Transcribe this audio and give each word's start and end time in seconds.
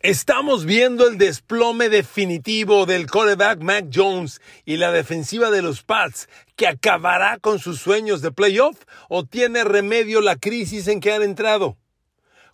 Estamos 0.00 0.64
viendo 0.64 1.08
el 1.08 1.18
desplome 1.18 1.88
definitivo 1.88 2.86
del 2.86 3.10
quarterback 3.10 3.60
Mac 3.62 3.86
Jones 3.92 4.40
y 4.64 4.76
la 4.76 4.92
defensiva 4.92 5.50
de 5.50 5.60
los 5.60 5.82
Pats 5.82 6.28
que 6.54 6.68
acabará 6.68 7.38
con 7.40 7.58
sus 7.58 7.80
sueños 7.80 8.22
de 8.22 8.30
playoff 8.30 8.76
o 9.08 9.24
tiene 9.24 9.64
remedio 9.64 10.20
la 10.20 10.36
crisis 10.36 10.86
en 10.86 11.00
que 11.00 11.12
han 11.12 11.24
entrado. 11.24 11.76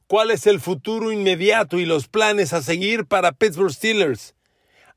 ¿Cuál 0.07 0.31
es 0.31 0.47
el 0.47 0.59
futuro 0.59 1.13
inmediato 1.13 1.79
y 1.79 1.85
los 1.85 2.09
planes 2.09 2.55
a 2.55 2.63
seguir 2.63 3.05
para 3.05 3.33
Pittsburgh 3.33 3.75
Steelers? 3.75 4.35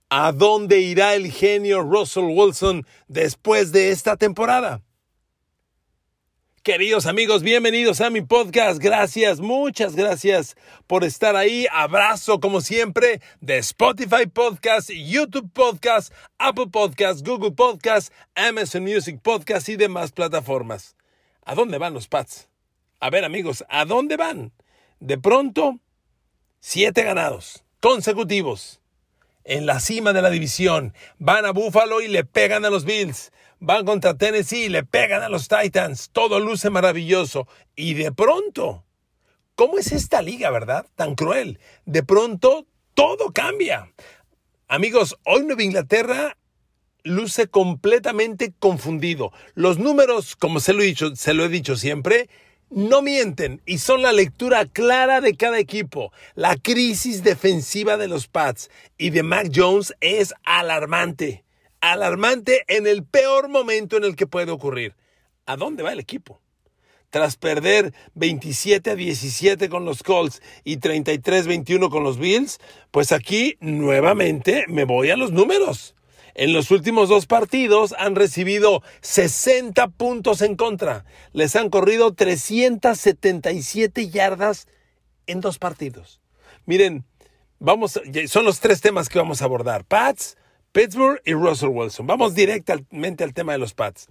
¿A 0.10 0.32
dónde 0.32 0.80
irá 0.80 1.16
el 1.16 1.30
genio 1.30 1.82
Russell 1.82 2.30
Wilson 2.30 2.86
después 3.10 3.74
de 3.74 3.92
esta 3.92 4.16
temporada? 4.16 4.82
Queridos 6.68 7.06
amigos, 7.06 7.44
bienvenidos 7.44 8.02
a 8.02 8.10
mi 8.10 8.20
podcast. 8.20 8.78
Gracias, 8.84 9.40
muchas 9.40 9.96
gracias 9.96 10.58
por 10.86 11.06
estar 11.06 11.38
ahí. 11.38 11.66
Abrazo, 11.72 12.42
como 12.42 12.60
siempre, 12.60 13.22
de 13.40 13.58
Spotify 13.60 14.26
Podcast, 14.26 14.90
YouTube 14.90 15.50
Podcast, 15.54 16.14
Apple 16.38 16.68
Podcast, 16.70 17.26
Google 17.26 17.52
Podcast, 17.52 18.12
Amazon 18.36 18.84
Music 18.84 19.22
Podcast 19.22 19.70
y 19.70 19.78
demás 19.78 20.12
plataformas. 20.12 20.98
¿A 21.46 21.56
dónde 21.56 21.78
van 21.78 21.94
los 21.94 22.10
Pats? 22.10 22.50
A 23.00 23.10
ver, 23.12 23.24
amigos, 23.24 23.64
¿a 23.70 23.86
dónde 23.86 24.18
van? 24.18 24.52
De 25.00 25.18
pronto, 25.18 25.80
siete 26.60 27.02
ganados 27.04 27.64
consecutivos 27.80 28.82
en 29.48 29.66
la 29.66 29.80
cima 29.80 30.14
de 30.14 30.22
la 30.22 30.30
división. 30.30 30.94
Van 31.18 31.46
a 31.46 31.52
Buffalo 31.52 32.02
y 32.02 32.08
le 32.08 32.24
pegan 32.24 32.66
a 32.66 32.70
los 32.70 32.86
Bills 32.86 33.32
van 33.60 33.86
contra 33.86 34.18
Tennessee, 34.18 34.70
le 34.70 34.84
pegan 34.84 35.24
a 35.24 35.30
los 35.30 35.48
Titans, 35.48 36.10
todo 36.12 36.40
luce 36.40 36.70
maravilloso. 36.70 37.48
Y 37.76 37.94
de 37.96 38.12
pronto, 38.12 38.86
¿cómo 39.56 39.78
es 39.78 39.92
esta 39.92 40.22
liga, 40.22 40.50
verdad? 40.52 40.86
Tan 40.96 41.16
cruel. 41.16 41.60
De 41.86 42.04
pronto, 42.04 42.68
todo 42.94 43.32
cambia. 43.32 43.92
Amigos, 44.68 45.18
hoy 45.26 45.44
Nueva 45.46 45.64
Inglaterra 45.64 46.38
luce 47.04 47.48
completamente 47.48 48.54
confundido. 48.60 49.32
Los 49.54 49.80
números, 49.80 50.36
como 50.36 50.60
se 50.60 50.74
lo 50.74 50.82
he 50.82 50.88
dicho, 50.88 51.16
se 51.16 51.34
lo 51.34 51.46
he 51.46 51.50
dicho 51.50 51.78
siempre, 51.78 52.30
no 52.70 53.02
mienten 53.02 53.62
y 53.66 53.78
son 53.78 54.02
la 54.02 54.12
lectura 54.12 54.66
clara 54.66 55.22
de 55.22 55.36
cada 55.36 55.60
equipo. 55.60 56.12
La 56.36 56.56
crisis 56.56 57.24
defensiva 57.24 57.98
de 57.98 58.08
los 58.08 58.28
Pats 58.28 58.70
y 58.98 59.10
de 59.12 59.24
Mac 59.24 59.52
Jones 59.54 59.94
es 60.02 60.34
alarmante 60.44 61.44
alarmante 61.82 62.64
en 62.68 62.88
el 62.88 63.04
peor 63.04 63.50
momento 63.50 63.98
en 63.98 64.04
el 64.04 64.16
que 64.16 64.28
puede 64.28 64.52
ocurrir. 64.52 64.96
¿A 65.46 65.56
dónde 65.56 65.84
va 65.84 65.94
el 65.94 66.00
equipo? 66.00 66.42
Tras 67.10 67.38
perder 67.38 67.94
27 68.16 68.92
a 68.92 68.96
17 68.96 69.70
con 69.70 69.86
los 69.86 70.04
Colts 70.04 70.42
y 70.64 70.78
33 70.78 71.46
a 71.46 71.48
21 71.48 71.90
con 71.90 72.04
los 72.04 72.18
Bills, 72.18 72.60
pues 72.92 73.12
aquí 73.12 73.56
nuevamente 73.62 74.66
me 74.68 74.84
voy 74.84 75.10
a 75.10 75.18
los 75.18 75.32
números. 75.32 75.96
En 76.38 76.54
los 76.54 76.70
últimos 76.70 77.10
dos 77.10 77.26
partidos 77.26 77.96
han 77.98 78.16
recibido 78.16 78.84
60 79.02 79.88
puntos 79.88 80.44
en 80.44 80.56
contra. 80.56 81.04
Les 81.34 81.56
han 81.56 81.72
corrido 81.72 82.14
377 82.14 84.10
yardas 84.10 84.68
en 85.26 85.42
dos 85.42 85.58
partidos. 85.58 86.22
Miren, 86.68 87.06
vamos, 87.58 88.00
son 88.28 88.46
los 88.46 88.60
tres 88.60 88.82
temas 88.82 89.10
que 89.10 89.18
vamos 89.18 89.42
a 89.42 89.46
abordar. 89.46 89.84
Pats, 89.84 90.38
Pittsburgh 90.74 91.20
y 91.26 91.34
Russell 91.34 91.70
Wilson. 91.70 92.06
Vamos 92.06 92.36
directamente 92.36 93.24
al 93.24 93.34
tema 93.34 93.54
de 93.54 93.58
los 93.58 93.74
Pats. 93.74 94.06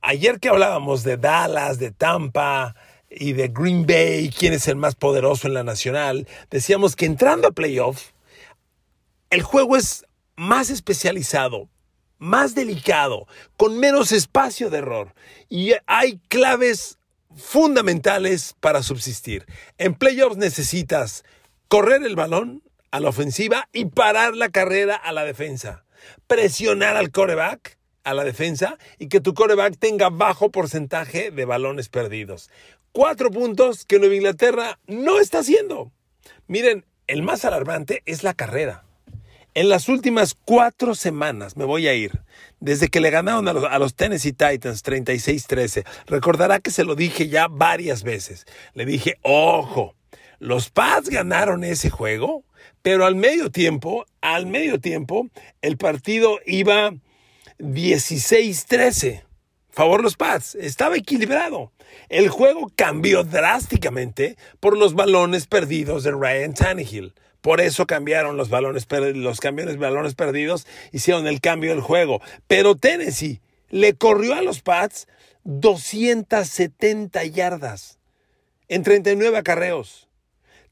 Ayer 0.00 0.40
que 0.40 0.48
hablábamos 0.48 1.02
de 1.02 1.18
Dallas, 1.18 1.78
de 1.78 1.90
Tampa 1.90 2.74
y 3.10 3.34
de 3.34 3.48
Green 3.48 3.84
Bay, 3.84 4.30
quién 4.30 4.54
es 4.54 4.66
el 4.66 4.76
más 4.76 4.94
poderoso 4.94 5.46
en 5.46 5.52
la 5.52 5.62
nacional, 5.62 6.26
decíamos 6.48 6.96
que 6.96 7.04
entrando 7.04 7.48
a 7.48 7.52
playoff, 7.52 8.12
el 9.28 9.42
juego 9.42 9.76
es 9.76 10.05
más 10.36 10.70
especializado, 10.70 11.68
más 12.18 12.54
delicado, 12.54 13.26
con 13.56 13.78
menos 13.78 14.12
espacio 14.12 14.70
de 14.70 14.78
error 14.78 15.14
y 15.48 15.72
hay 15.86 16.18
claves 16.28 16.98
fundamentales 17.34 18.54
para 18.60 18.82
subsistir. 18.82 19.46
En 19.78 19.94
playoffs 19.94 20.36
necesitas 20.36 21.24
correr 21.68 22.02
el 22.04 22.16
balón, 22.16 22.62
a 22.96 23.00
la 23.00 23.10
ofensiva 23.10 23.68
y 23.74 23.84
parar 23.86 24.34
la 24.34 24.48
carrera 24.48 24.96
a 24.96 25.12
la 25.12 25.24
defensa. 25.24 25.84
Presionar 26.26 26.96
al 26.96 27.10
coreback 27.10 27.78
a 28.04 28.14
la 28.14 28.24
defensa 28.24 28.78
y 28.98 29.08
que 29.08 29.20
tu 29.20 29.34
coreback 29.34 29.76
tenga 29.78 30.08
bajo 30.08 30.50
porcentaje 30.50 31.30
de 31.30 31.44
balones 31.44 31.90
perdidos. 31.90 32.50
Cuatro 32.92 33.30
puntos 33.30 33.84
que 33.84 33.98
Nueva 33.98 34.14
Inglaterra 34.14 34.78
no 34.86 35.20
está 35.20 35.40
haciendo. 35.40 35.92
Miren, 36.46 36.86
el 37.06 37.22
más 37.22 37.44
alarmante 37.44 38.02
es 38.06 38.22
la 38.22 38.32
carrera. 38.32 38.85
En 39.56 39.70
las 39.70 39.88
últimas 39.88 40.34
cuatro 40.34 40.94
semanas, 40.94 41.56
me 41.56 41.64
voy 41.64 41.88
a 41.88 41.94
ir, 41.94 42.20
desde 42.60 42.88
que 42.88 43.00
le 43.00 43.08
ganaron 43.08 43.48
a 43.48 43.78
los, 43.78 43.94
Tennessee 43.94 44.34
Titans 44.34 44.84
36-13, 44.84 45.86
recordará 46.04 46.60
que 46.60 46.70
se 46.70 46.84
lo 46.84 46.94
dije 46.94 47.30
ya 47.30 47.48
varias 47.48 48.02
veces. 48.02 48.44
Le 48.74 48.84
dije, 48.84 49.16
ojo, 49.22 49.94
los 50.40 50.68
Pats 50.68 51.08
ganaron 51.08 51.64
ese 51.64 51.88
juego 51.88 52.44
pero 52.82 53.06
al 53.06 53.16
medio 53.16 53.50
tiempo, 53.50 54.04
al 54.20 54.46
medio 54.46 54.78
tiempo, 54.78 55.28
el 55.62 55.78
partido 55.78 56.38
iba 56.44 56.94
16-13. 57.58 59.24
Favor 59.70 60.02
los 60.02 60.16
Pats. 60.16 60.54
Estaba 60.54 60.96
equilibrado. 60.96 61.72
El 62.08 62.28
juego 62.28 62.70
cambió 62.76 63.24
drásticamente 63.24 64.36
por 64.60 64.76
los 64.76 64.94
balones 64.94 65.46
perdidos 65.46 66.04
de 66.04 66.12
Ryan 66.12 66.54
Tannehill. 66.54 67.14
Por 67.46 67.60
eso 67.60 67.86
cambiaron 67.86 68.36
los 68.36 68.48
balones, 68.50 68.88
los 69.14 69.38
camiones 69.38 69.78
balones 69.78 70.16
perdidos, 70.16 70.66
hicieron 70.90 71.28
el 71.28 71.40
cambio 71.40 71.70
del 71.70 71.80
juego. 71.80 72.20
Pero 72.48 72.74
Tennessee 72.74 73.40
le 73.70 73.94
corrió 73.94 74.34
a 74.34 74.42
los 74.42 74.62
Pats 74.62 75.06
270 75.44 77.22
yardas 77.26 78.00
en 78.66 78.82
39 78.82 79.38
acarreos. 79.38 80.08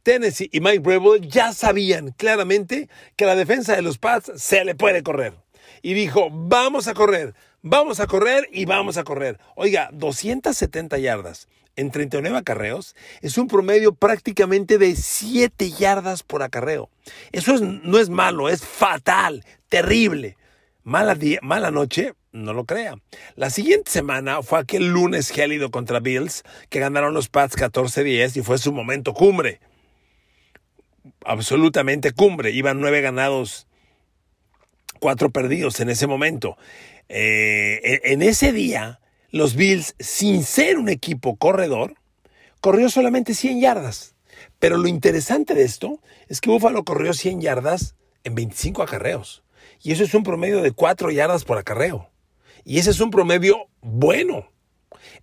Tennessee 0.02 0.50
y 0.52 0.58
Mike 0.58 0.80
Breville 0.80 1.28
ya 1.28 1.52
sabían 1.52 2.10
claramente 2.10 2.88
que 3.14 3.24
la 3.24 3.36
defensa 3.36 3.76
de 3.76 3.82
los 3.82 3.98
Pats 3.98 4.32
se 4.34 4.64
le 4.64 4.74
puede 4.74 5.04
correr. 5.04 5.34
Y 5.80 5.94
dijo, 5.94 6.28
vamos 6.32 6.88
a 6.88 6.94
correr, 6.94 7.34
vamos 7.62 8.00
a 8.00 8.08
correr 8.08 8.48
y 8.50 8.64
vamos 8.64 8.96
a 8.96 9.04
correr. 9.04 9.38
Oiga, 9.54 9.90
270 9.92 10.98
yardas 10.98 11.46
en 11.76 11.90
39 11.90 12.38
acarreos 12.38 12.94
es 13.20 13.38
un 13.38 13.48
promedio 13.48 13.94
prácticamente 13.94 14.78
de 14.78 14.96
7 14.96 15.70
yardas 15.70 16.22
por 16.22 16.42
acarreo. 16.42 16.90
Eso 17.32 17.58
no 17.58 17.98
es 17.98 18.08
malo, 18.08 18.48
es 18.48 18.64
fatal, 18.64 19.44
terrible. 19.68 20.36
Mala, 20.82 21.16
mala 21.42 21.70
noche, 21.70 22.14
no 22.32 22.52
lo 22.52 22.64
crea. 22.64 22.96
La 23.36 23.50
siguiente 23.50 23.90
semana 23.90 24.42
fue 24.42 24.58
aquel 24.58 24.88
lunes 24.88 25.30
gélido 25.30 25.70
contra 25.70 26.00
Bills, 26.00 26.42
que 26.68 26.80
ganaron 26.80 27.14
los 27.14 27.28
Pats 27.28 27.56
14-10 27.56 28.36
y 28.36 28.42
fue 28.42 28.58
su 28.58 28.72
momento 28.72 29.14
cumbre 29.14 29.60
absolutamente 31.24 32.12
cumbre. 32.12 32.50
Iban 32.50 32.80
nueve 32.80 33.00
ganados, 33.00 33.66
cuatro 35.00 35.30
perdidos 35.30 35.80
en 35.80 35.90
ese 35.90 36.06
momento. 36.06 36.56
Eh, 37.08 38.00
en 38.04 38.22
ese 38.22 38.52
día, 38.52 39.00
los 39.34 39.56
Bills, 39.56 39.96
sin 39.98 40.44
ser 40.44 40.78
un 40.78 40.88
equipo 40.88 41.34
corredor, 41.34 41.96
corrió 42.60 42.88
solamente 42.88 43.34
100 43.34 43.60
yardas. 43.60 44.14
Pero 44.60 44.76
lo 44.76 44.86
interesante 44.86 45.56
de 45.56 45.64
esto 45.64 45.98
es 46.28 46.40
que 46.40 46.50
Buffalo 46.50 46.84
corrió 46.84 47.12
100 47.12 47.40
yardas 47.40 47.96
en 48.22 48.36
25 48.36 48.84
acarreos. 48.84 49.42
Y 49.82 49.90
eso 49.90 50.04
es 50.04 50.14
un 50.14 50.22
promedio 50.22 50.62
de 50.62 50.70
4 50.70 51.10
yardas 51.10 51.42
por 51.44 51.58
acarreo. 51.58 52.12
Y 52.64 52.78
ese 52.78 52.90
es 52.90 53.00
un 53.00 53.10
promedio 53.10 53.66
bueno. 53.80 54.52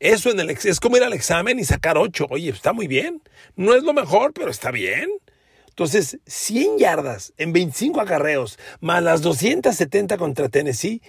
Eso 0.02 0.30
en 0.30 0.42
el, 0.42 0.50
es 0.50 0.82
como 0.82 0.98
ir 0.98 1.04
al 1.04 1.14
examen 1.14 1.58
y 1.58 1.64
sacar 1.64 1.98
8. 1.98 2.28
Oye, 2.30 2.50
está 2.50 2.74
muy 2.74 2.88
bien. 2.88 3.22
No 3.56 3.74
es 3.76 3.84
lo 3.84 3.94
mejor, 3.94 4.34
pero 4.34 4.52
está 4.52 4.72
bien. 4.72 5.08
Entonces, 5.70 6.20
100 6.26 6.80
yardas 6.80 7.32
en 7.38 7.54
25 7.54 8.02
acarreos, 8.02 8.60
más 8.82 9.02
las 9.02 9.22
270 9.22 10.18
contra 10.18 10.50
Tennessee, 10.50 11.02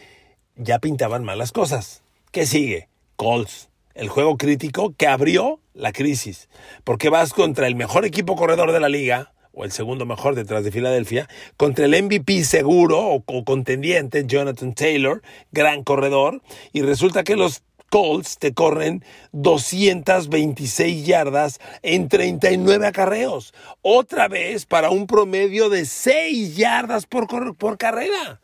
ya 0.54 0.78
pintaban 0.78 1.24
mal 1.24 1.38
las 1.38 1.50
cosas. 1.50 2.04
¿Qué 2.30 2.46
sigue? 2.46 2.91
Colts, 3.16 3.68
el 3.94 4.08
juego 4.08 4.36
crítico 4.36 4.94
que 4.96 5.06
abrió 5.06 5.60
la 5.74 5.92
crisis. 5.92 6.48
Porque 6.84 7.08
vas 7.08 7.32
contra 7.32 7.66
el 7.66 7.74
mejor 7.74 8.04
equipo 8.04 8.36
corredor 8.36 8.72
de 8.72 8.80
la 8.80 8.88
liga, 8.88 9.32
o 9.52 9.64
el 9.64 9.72
segundo 9.72 10.06
mejor 10.06 10.34
detrás 10.34 10.64
de 10.64 10.72
Filadelfia, 10.72 11.28
contra 11.56 11.84
el 11.84 12.02
MVP 12.02 12.44
seguro 12.44 13.00
o, 13.00 13.44
contendiente, 13.44 14.24
Jonathan 14.26 14.74
Taylor, 14.74 15.22
gran 15.50 15.84
corredor, 15.84 16.42
y 16.72 16.82
resulta 16.82 17.22
que 17.22 17.36
los 17.36 17.62
Colts 17.90 18.38
te 18.38 18.54
corren 18.54 19.04
226 19.32 21.04
yardas 21.04 21.60
en 21.82 22.08
39 22.08 22.86
acarreos. 22.86 23.52
Otra 23.82 24.28
vez 24.28 24.64
para 24.64 24.88
un 24.88 25.06
promedio 25.06 25.68
de 25.68 25.84
6 25.84 26.56
yardas 26.56 27.04
por, 27.04 27.26
por 27.54 27.76
carrera. 27.76 28.40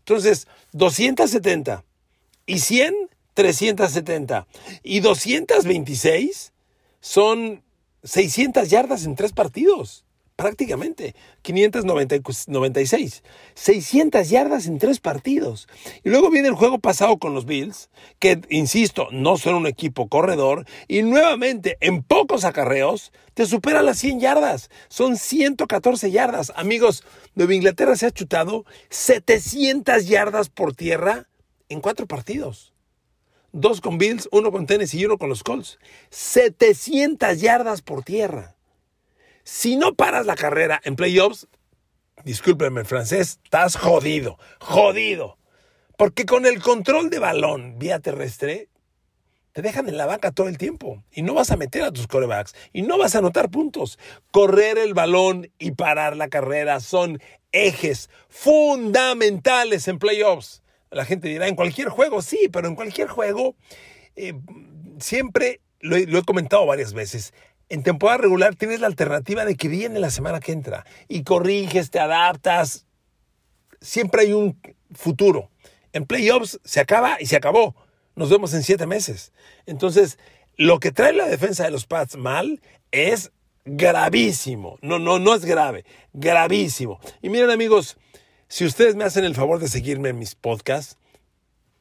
Entonces, 0.00 0.46
270 0.72 1.82
y 2.44 2.58
100, 2.58 2.94
370. 3.34 4.46
Y 4.82 5.00
226 5.00 6.52
son 7.00 7.62
600 8.04 8.70
yardas 8.70 9.04
en 9.04 9.14
tres 9.14 9.32
partidos. 9.32 10.04
prácticamente 10.36 11.14
596, 11.42 13.22
600 13.54 14.28
yardas 14.28 14.66
en 14.66 14.78
tres 14.78 14.98
partidos. 14.98 15.68
Y 16.02 16.10
luego 16.10 16.28
viene 16.30 16.48
el 16.48 16.54
juego 16.54 16.78
pasado 16.80 17.18
con 17.18 17.34
los 17.34 17.46
Bills, 17.46 17.88
que, 18.18 18.40
insisto, 18.50 19.08
no 19.12 19.36
son 19.36 19.54
un 19.54 19.66
equipo 19.66 20.08
corredor, 20.08 20.66
y 20.88 21.02
nuevamente 21.02 21.76
en 21.80 22.02
pocos 22.02 22.44
acarreos 22.44 23.12
te 23.34 23.46
supera 23.46 23.82
las 23.82 23.98
100 23.98 24.20
yardas. 24.20 24.70
Son 24.88 25.16
114 25.16 26.10
yardas. 26.10 26.52
Amigos, 26.56 27.04
Nueva 27.36 27.54
Inglaterra 27.54 27.96
se 27.96 28.06
ha 28.06 28.10
chutado 28.10 28.64
700 28.90 30.06
yardas 30.06 30.48
por 30.48 30.74
tierra 30.74 31.28
en 31.68 31.80
cuatro 31.80 32.06
partidos. 32.06 32.73
Dos 33.56 33.80
con 33.80 33.98
Bills, 33.98 34.28
uno 34.32 34.50
con 34.50 34.66
Tennessee 34.66 34.98
y 34.98 35.04
uno 35.04 35.16
con 35.16 35.28
los 35.28 35.44
Colts. 35.44 35.78
700 36.10 37.40
yardas 37.40 37.82
por 37.82 38.02
tierra. 38.02 38.56
Si 39.44 39.76
no 39.76 39.94
paras 39.94 40.26
la 40.26 40.34
carrera 40.34 40.80
en 40.82 40.96
playoffs, 40.96 41.46
discúlpenme 42.24 42.80
el 42.80 42.86
francés, 42.86 43.38
estás 43.44 43.76
jodido, 43.76 44.40
jodido. 44.58 45.38
Porque 45.96 46.26
con 46.26 46.46
el 46.46 46.60
control 46.60 47.10
de 47.10 47.20
balón 47.20 47.78
vía 47.78 48.00
terrestre, 48.00 48.70
te 49.52 49.62
dejan 49.62 49.88
en 49.88 49.98
la 49.98 50.06
banca 50.06 50.32
todo 50.32 50.48
el 50.48 50.58
tiempo 50.58 51.04
y 51.12 51.22
no 51.22 51.34
vas 51.34 51.52
a 51.52 51.56
meter 51.56 51.84
a 51.84 51.92
tus 51.92 52.08
corebacks 52.08 52.56
y 52.72 52.82
no 52.82 52.98
vas 52.98 53.14
a 53.14 53.18
anotar 53.18 53.52
puntos. 53.52 54.00
Correr 54.32 54.78
el 54.78 54.94
balón 54.94 55.48
y 55.60 55.70
parar 55.70 56.16
la 56.16 56.26
carrera 56.26 56.80
son 56.80 57.20
ejes 57.52 58.10
fundamentales 58.28 59.86
en 59.86 60.00
playoffs. 60.00 60.63
La 60.94 61.04
gente 61.04 61.28
dirá, 61.28 61.48
en 61.48 61.56
cualquier 61.56 61.88
juego, 61.88 62.22
sí, 62.22 62.48
pero 62.52 62.68
en 62.68 62.74
cualquier 62.74 63.08
juego, 63.08 63.54
eh, 64.16 64.34
siempre, 64.98 65.60
lo 65.80 65.96
he 65.96 66.24
comentado 66.24 66.64
varias 66.66 66.92
veces, 66.92 67.34
en 67.68 67.82
temporada 67.82 68.18
regular 68.18 68.54
tienes 68.54 68.80
la 68.80 68.86
alternativa 68.86 69.44
de 69.44 69.56
que 69.56 69.68
viene 69.68 69.98
la 69.98 70.10
semana 70.10 70.40
que 70.40 70.52
entra 70.52 70.84
y 71.08 71.22
corriges, 71.22 71.90
te 71.90 71.98
adaptas. 71.98 72.86
Siempre 73.80 74.22
hay 74.22 74.32
un 74.32 74.60
futuro. 74.94 75.50
En 75.92 76.06
playoffs 76.06 76.60
se 76.64 76.80
acaba 76.80 77.16
y 77.20 77.26
se 77.26 77.36
acabó. 77.36 77.74
Nos 78.16 78.30
vemos 78.30 78.54
en 78.54 78.62
siete 78.62 78.86
meses. 78.86 79.32
Entonces, 79.66 80.18
lo 80.56 80.78
que 80.78 80.92
trae 80.92 81.12
la 81.12 81.26
defensa 81.26 81.64
de 81.64 81.70
los 81.70 81.86
Pats 81.86 82.16
mal 82.16 82.60
es 82.92 83.32
gravísimo. 83.64 84.78
No, 84.82 84.98
no, 84.98 85.18
no 85.18 85.34
es 85.34 85.44
grave, 85.44 85.84
gravísimo. 86.12 87.00
Y 87.22 87.28
miren 87.28 87.50
amigos, 87.50 87.96
si 88.48 88.64
ustedes 88.64 88.96
me 88.96 89.04
hacen 89.04 89.24
el 89.24 89.34
favor 89.34 89.58
de 89.58 89.68
seguirme 89.68 90.10
en 90.10 90.18
mis 90.18 90.34
podcasts, 90.34 90.98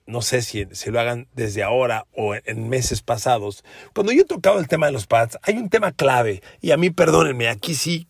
no 0.05 0.21
sé 0.21 0.41
si, 0.41 0.65
si, 0.71 0.91
lo 0.91 0.99
hagan 0.99 1.27
desde 1.33 1.63
ahora 1.63 2.05
o 2.13 2.35
en 2.35 2.69
meses 2.69 3.01
pasados, 3.01 3.63
cuando 3.93 4.11
yo 4.11 4.23
he 4.23 4.25
tocado 4.25 4.59
el 4.59 4.67
tema 4.67 4.87
de 4.87 4.91
los 4.91 5.07
pads, 5.07 5.37
hay 5.43 5.57
un 5.57 5.69
tema 5.69 5.91
clave, 5.91 6.41
y 6.61 6.71
a 6.71 6.77
mí 6.77 6.89
perdónenme, 6.89 7.47
aquí 7.47 7.73
sí, 7.73 8.07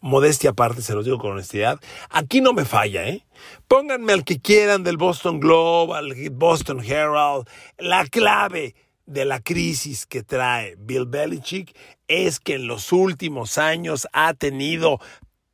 modestia 0.00 0.50
aparte, 0.50 0.82
se 0.82 0.94
los 0.94 1.04
digo 1.04 1.18
con 1.18 1.32
honestidad, 1.32 1.78
aquí 2.08 2.40
no 2.40 2.52
me 2.52 2.64
falla, 2.64 3.06
¿eh? 3.06 3.26
Pónganme 3.68 4.12
al 4.12 4.24
que 4.24 4.40
quieran 4.40 4.82
del 4.82 4.96
Boston 4.96 5.40
Globe, 5.40 5.94
al 5.94 6.14
Boston 6.30 6.82
Herald, 6.82 7.46
la 7.78 8.06
clave 8.06 8.74
de 9.06 9.24
la 9.24 9.40
crisis 9.40 10.06
que 10.06 10.22
trae 10.22 10.76
Bill 10.78 11.06
Belichick 11.06 11.76
es 12.08 12.38
que 12.40 12.54
en 12.54 12.66
los 12.66 12.92
últimos 12.92 13.58
años 13.58 14.06
ha 14.12 14.34
tenido, 14.34 15.00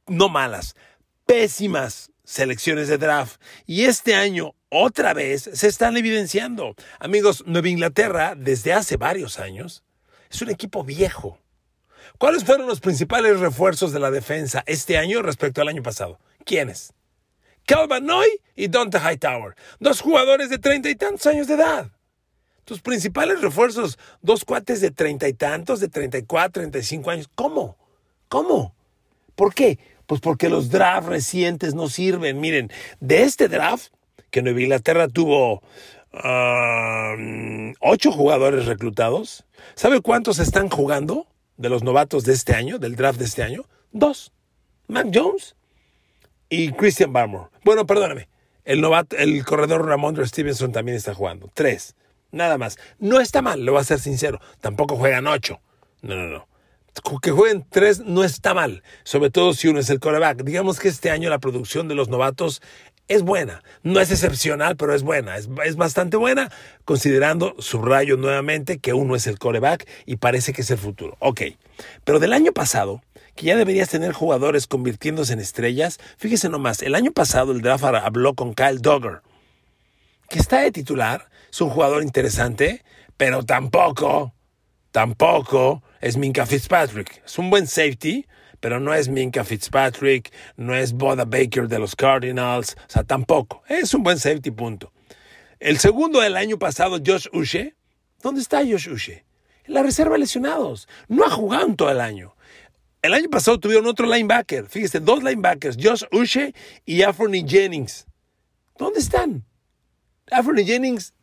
no 0.07 0.29
malas, 0.29 0.75
pésimas 1.25 2.13
selecciones 2.27 2.89
de 2.89 2.99
draft. 2.99 3.41
Y 3.65 3.85
este 3.85 4.15
año, 4.15 4.55
otra 4.69 5.15
vez, 5.15 5.49
se 5.55 5.69
están 5.69 5.97
evidenciando. 5.97 6.75
Amigos, 6.99 7.45
Nueva 7.47 7.69
Inglaterra, 7.71 8.35
desde 8.37 8.75
hace 8.75 8.99
varios 8.99 9.39
años, 9.39 9.85
es 10.31 10.43
un 10.43 10.51
equipo 10.51 10.85
viejo. 10.85 11.39
¿Cuáles 12.19 12.45
fueron 12.45 12.67
los 12.67 12.81
principales 12.81 13.41
refuerzos 13.41 13.93
de 13.93 14.01
la 14.01 14.11
defensa 14.11 14.63
este 14.67 14.99
año 14.99 15.23
respecto 15.23 15.63
al 15.63 15.69
año 15.69 15.83
pasado? 15.83 16.19
¿Quiénes? 16.45 16.93
Calvin 17.65 18.07
Noy 18.07 18.29
y 18.55 18.69
Dante 18.69 18.99
Hightower, 18.99 19.57
dos 19.81 20.01
jugadores 20.01 20.51
de 20.51 20.59
treinta 20.59 20.89
y 20.89 20.95
tantos 20.95 21.27
años 21.27 21.47
de 21.49 21.55
edad. 21.55 21.91
Tus 22.65 22.81
principales 22.81 23.41
refuerzos, 23.41 23.99
dos 24.23 24.45
cuates 24.45 24.81
de 24.81 24.91
treinta 24.91 25.29
y 25.29 25.33
tantos, 25.33 25.81
de 25.81 25.89
treinta 25.89 26.19
y 26.19 26.23
cuatro, 26.23 26.63
treinta 26.63 26.79
y 26.79 26.83
cinco 26.83 27.11
años. 27.11 27.29
¿Cómo? 27.35 27.77
¿Cómo? 28.29 28.75
¿Por 29.35 29.55
qué? 29.55 29.79
Pues 30.07 30.21
porque 30.21 30.49
los 30.49 30.71
drafts 30.71 31.09
recientes 31.09 31.75
no 31.75 31.89
sirven. 31.89 32.41
Miren, 32.41 32.71
de 33.01 33.23
este 33.23 33.49
draft, 33.49 33.89
que 34.31 34.43
Nueva 34.43 34.61
Inglaterra 34.61 35.09
tuvo 35.09 35.63
um, 36.13 37.75
ocho 37.81 38.13
jugadores 38.13 38.67
reclutados, 38.67 39.45
¿sabe 39.75 40.01
cuántos 40.01 40.39
están 40.39 40.69
jugando 40.69 41.27
de 41.57 41.69
los 41.69 41.83
novatos 41.83 42.25
de 42.25 42.33
este 42.33 42.55
año, 42.55 42.79
del 42.79 42.97
draft 42.97 43.19
de 43.19 43.25
este 43.25 43.43
año? 43.43 43.65
Dos. 43.93 44.33
Mac 44.89 45.09
Jones 45.13 45.57
y 46.49 46.71
Christian 46.73 47.13
Barmore. 47.13 47.51
Bueno, 47.65 47.87
perdóname. 47.87 48.29
El, 48.65 48.81
novato, 48.81 49.17
el 49.17 49.45
corredor 49.45 49.87
Ramondre 49.87 50.27
Stevenson 50.27 50.71
también 50.71 50.97
está 50.97 51.15
jugando. 51.15 51.51
Tres. 51.55 51.97
Nada 52.31 52.59
más. 52.59 52.79
No 52.99 53.21
está 53.21 53.43
mal, 53.43 53.65
lo 53.65 53.73
voy 53.73 53.81
a 53.81 53.85
ser 53.85 53.99
sincero. 53.99 54.41
Tampoco 54.61 54.97
juegan 54.97 55.27
ocho. 55.27 55.61
No, 56.03 56.15
no, 56.15 56.29
no 56.29 56.56
que 57.23 57.31
jueguen 57.31 57.65
tres 57.71 58.01
no 58.01 58.25
está 58.25 58.55
mal, 58.55 58.83
sobre 59.05 59.31
todo 59.31 59.55
si 59.55 59.69
uno 59.69 59.81
es 59.81 59.91
el 59.91 60.01
coreback. 60.01 60.43
Digamos 60.43 60.79
que 60.79 60.89
este 60.89 61.11
año 61.11 61.31
la 61.31 61.39
producción 61.39 61.89
de 61.89 61.95
los 61.95 62.09
novatos 62.09 62.63
es 63.09 63.23
buena. 63.23 63.63
No 63.83 64.01
es 64.01 64.11
excepcional, 64.11 64.77
pero 64.77 64.95
es 64.95 65.03
buena. 65.03 65.37
Es, 65.37 65.77
bastante 65.77 66.17
buena, 66.17 66.51
considerando, 66.85 67.55
subrayo 67.59 68.17
nuevamente, 68.17 68.79
que 68.79 68.93
uno 68.93 69.15
es 69.15 69.27
el 69.27 69.39
coreback 69.39 69.87
y 70.07 70.17
parece 70.17 70.53
que 70.53 70.63
es 70.63 70.71
el 70.71 70.79
futuro. 70.79 71.17
Ok. 71.21 71.43
Pero 72.05 72.19
del 72.19 72.33
año 72.33 72.53
pasado, 72.53 73.03
que 73.35 73.47
ya 73.47 73.57
deberías 73.57 73.89
tener 73.89 74.13
jugadores 74.13 74.67
convirtiéndose 74.67 75.33
en 75.33 75.41
estrellas, 75.41 75.99
fíjese 76.17 76.49
nomás, 76.49 76.83
el 76.83 76.95
año 76.95 77.13
pasado 77.13 77.53
el 77.53 77.63
draft 77.63 77.85
habló 77.85 78.35
con 78.35 78.55
Kyle 78.55 78.81
Dogger, 78.81 79.21
que 80.29 80.39
está 80.39 80.61
de 80.61 80.73
titular, 80.73 81.29
es 81.51 81.61
un 81.61 81.71
jugador 81.71 82.03
interesante, 82.03 82.83
pero 83.17 83.45
tampoco, 83.45 84.35
tampoco 84.91 85.83
es 86.01 86.17
Minka 86.17 86.47
Fitzpatrick. 86.47 87.23
Es 87.25 87.39
un 87.39 87.51
buen 87.51 87.67
safety, 87.67 88.27
pero 88.61 88.81
no 88.81 88.95
es 88.95 89.09
Minka 89.09 89.45
Fitzpatrick, 89.45 90.33
no 90.57 90.75
es 90.75 90.93
Boda 90.93 91.25
Baker 91.25 91.69
de 91.69 91.79
los 91.79 91.97
Cardinals, 91.97 92.77
o 92.87 92.91
sea, 92.91 93.05
tampoco. 93.05 93.63
Es 93.69 93.95
un 93.95 94.03
buen 94.03 94.19
safety, 94.19 94.51
punto. 94.51 94.93
El 95.59 95.79
segundo 95.79 96.21
del 96.21 96.37
año 96.37 96.59
pasado, 96.59 96.99
Josh 97.05 97.29
Uche. 97.33 97.75
¿Dónde 98.23 98.41
está 98.41 98.59
Josh 98.59 98.89
Uche? 98.89 99.25
En 99.65 99.75
la 99.75 99.83
reserva 99.83 100.19
lesionados. 100.19 100.89
No 101.09 101.25
ha 101.25 101.31
jugado 101.31 101.67
en 101.67 101.77
todo 101.77 101.91
el 101.91 102.01
año. 102.01 102.35
El 103.03 103.15
año 103.15 103.31
pasado 103.31 103.59
tuvieron 103.61 103.87
otro 103.87 104.07
linebacker. 104.07 104.67
Fíjese, 104.67 105.01
dos 105.01 105.23
linebackers, 105.23 105.77
Josh 105.81 106.05
Uche 106.13 106.55
y 106.85 107.03
Afroni 107.03 107.47
Jennings. 107.49 108.07
¿Dónde 108.79 109.01
están? 109.01 109.45
Afroni 110.31 110.65
Jennings 110.65 111.15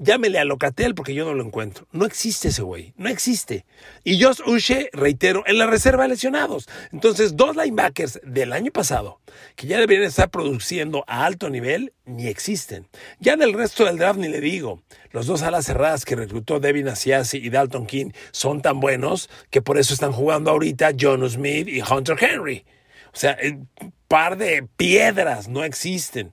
Llámele 0.00 0.38
a 0.38 0.44
Locatel 0.44 0.94
porque 0.94 1.12
yo 1.12 1.24
no 1.24 1.34
lo 1.34 1.44
encuentro. 1.44 1.88
No 1.90 2.06
existe 2.06 2.48
ese 2.48 2.62
güey. 2.62 2.94
No 2.96 3.08
existe. 3.08 3.66
Y 4.04 4.22
Josh 4.22 4.40
Uche, 4.46 4.90
reitero, 4.92 5.42
en 5.44 5.58
la 5.58 5.66
reserva 5.66 6.04
de 6.04 6.10
lesionados. 6.10 6.68
Entonces, 6.92 7.36
dos 7.36 7.56
linebackers 7.56 8.20
del 8.22 8.52
año 8.52 8.70
pasado 8.70 9.20
que 9.56 9.66
ya 9.66 9.80
deberían 9.80 10.06
estar 10.06 10.30
produciendo 10.30 11.02
a 11.08 11.26
alto 11.26 11.50
nivel 11.50 11.92
ni 12.04 12.28
existen. 12.28 12.86
Ya 13.18 13.36
del 13.36 13.52
resto 13.54 13.86
del 13.86 13.98
draft 13.98 14.20
ni 14.20 14.28
le 14.28 14.40
digo. 14.40 14.84
Los 15.10 15.26
dos 15.26 15.42
alas 15.42 15.66
cerradas 15.66 16.04
que 16.04 16.14
reclutó 16.14 16.60
Devin 16.60 16.88
Asiasi 16.88 17.38
y 17.38 17.50
Dalton 17.50 17.86
King 17.86 18.10
son 18.30 18.62
tan 18.62 18.78
buenos 18.78 19.28
que 19.50 19.62
por 19.62 19.78
eso 19.78 19.94
están 19.94 20.12
jugando 20.12 20.52
ahorita 20.52 20.92
John 20.98 21.28
Smith 21.28 21.66
y 21.66 21.82
Hunter 21.82 22.16
Henry. 22.20 22.64
O 23.12 23.16
sea, 23.16 23.36
un 23.42 23.68
par 24.06 24.36
de 24.36 24.62
piedras 24.76 25.48
no 25.48 25.64
existen 25.64 26.32